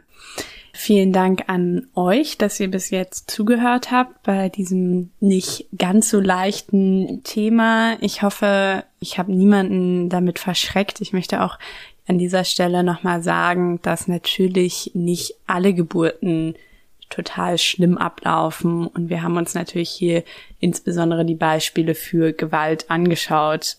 [0.76, 6.18] Vielen Dank an euch, dass ihr bis jetzt zugehört habt bei diesem nicht ganz so
[6.18, 7.96] leichten Thema.
[8.00, 11.00] Ich hoffe, ich habe niemanden damit verschreckt.
[11.00, 11.60] Ich möchte auch
[12.08, 16.56] an dieser Stelle nochmal sagen, dass natürlich nicht alle Geburten
[17.08, 18.88] total schlimm ablaufen.
[18.88, 20.24] Und wir haben uns natürlich hier
[20.58, 23.76] insbesondere die Beispiele für Gewalt angeschaut.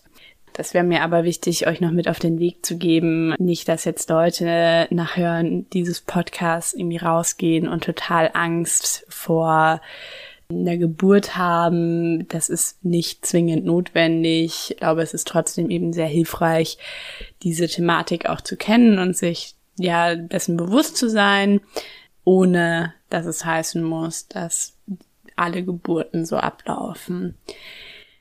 [0.56, 3.34] Das wäre mir aber wichtig, euch noch mit auf den Weg zu geben.
[3.38, 9.82] Nicht, dass jetzt Leute nach Hören dieses Podcasts irgendwie rausgehen und total Angst vor
[10.48, 12.26] einer Geburt haben.
[12.28, 14.70] Das ist nicht zwingend notwendig.
[14.70, 16.78] Ich glaube, es ist trotzdem eben sehr hilfreich,
[17.42, 21.60] diese Thematik auch zu kennen und sich ja dessen bewusst zu sein
[22.26, 24.76] ohne dass es heißen muss, dass
[25.36, 27.36] alle Geburten so ablaufen.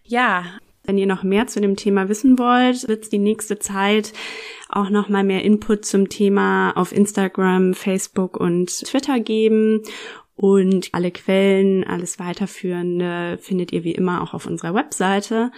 [0.04, 4.14] Ja, wenn ihr noch mehr zu dem Thema wissen wollt, wird es die nächste Zeit
[4.70, 9.82] auch noch mal mehr Input zum Thema auf Instagram, Facebook und Twitter geben.
[10.36, 15.52] Und alle Quellen, alles weiterführende findet ihr wie immer auch auf unserer Webseite.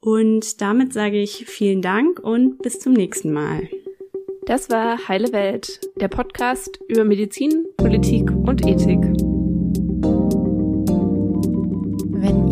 [0.00, 3.68] Und damit sage ich vielen Dank und bis zum nächsten Mal.
[4.44, 9.31] Das war Heile Welt, der Podcast über Medizin, Politik und Ethik.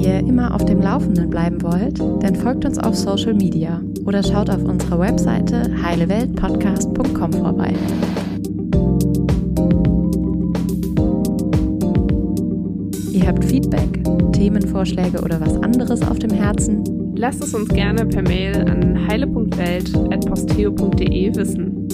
[0.00, 4.48] Ihr immer auf dem Laufenden bleiben wollt, dann folgt uns auf Social Media oder schaut
[4.48, 7.74] auf unserer Webseite heileweltpodcast.com vorbei.
[13.12, 16.82] Ihr habt Feedback, Themenvorschläge oder was anderes auf dem Herzen?
[17.16, 21.88] Lasst es uns gerne per Mail an heile.welt.posteo.de wissen.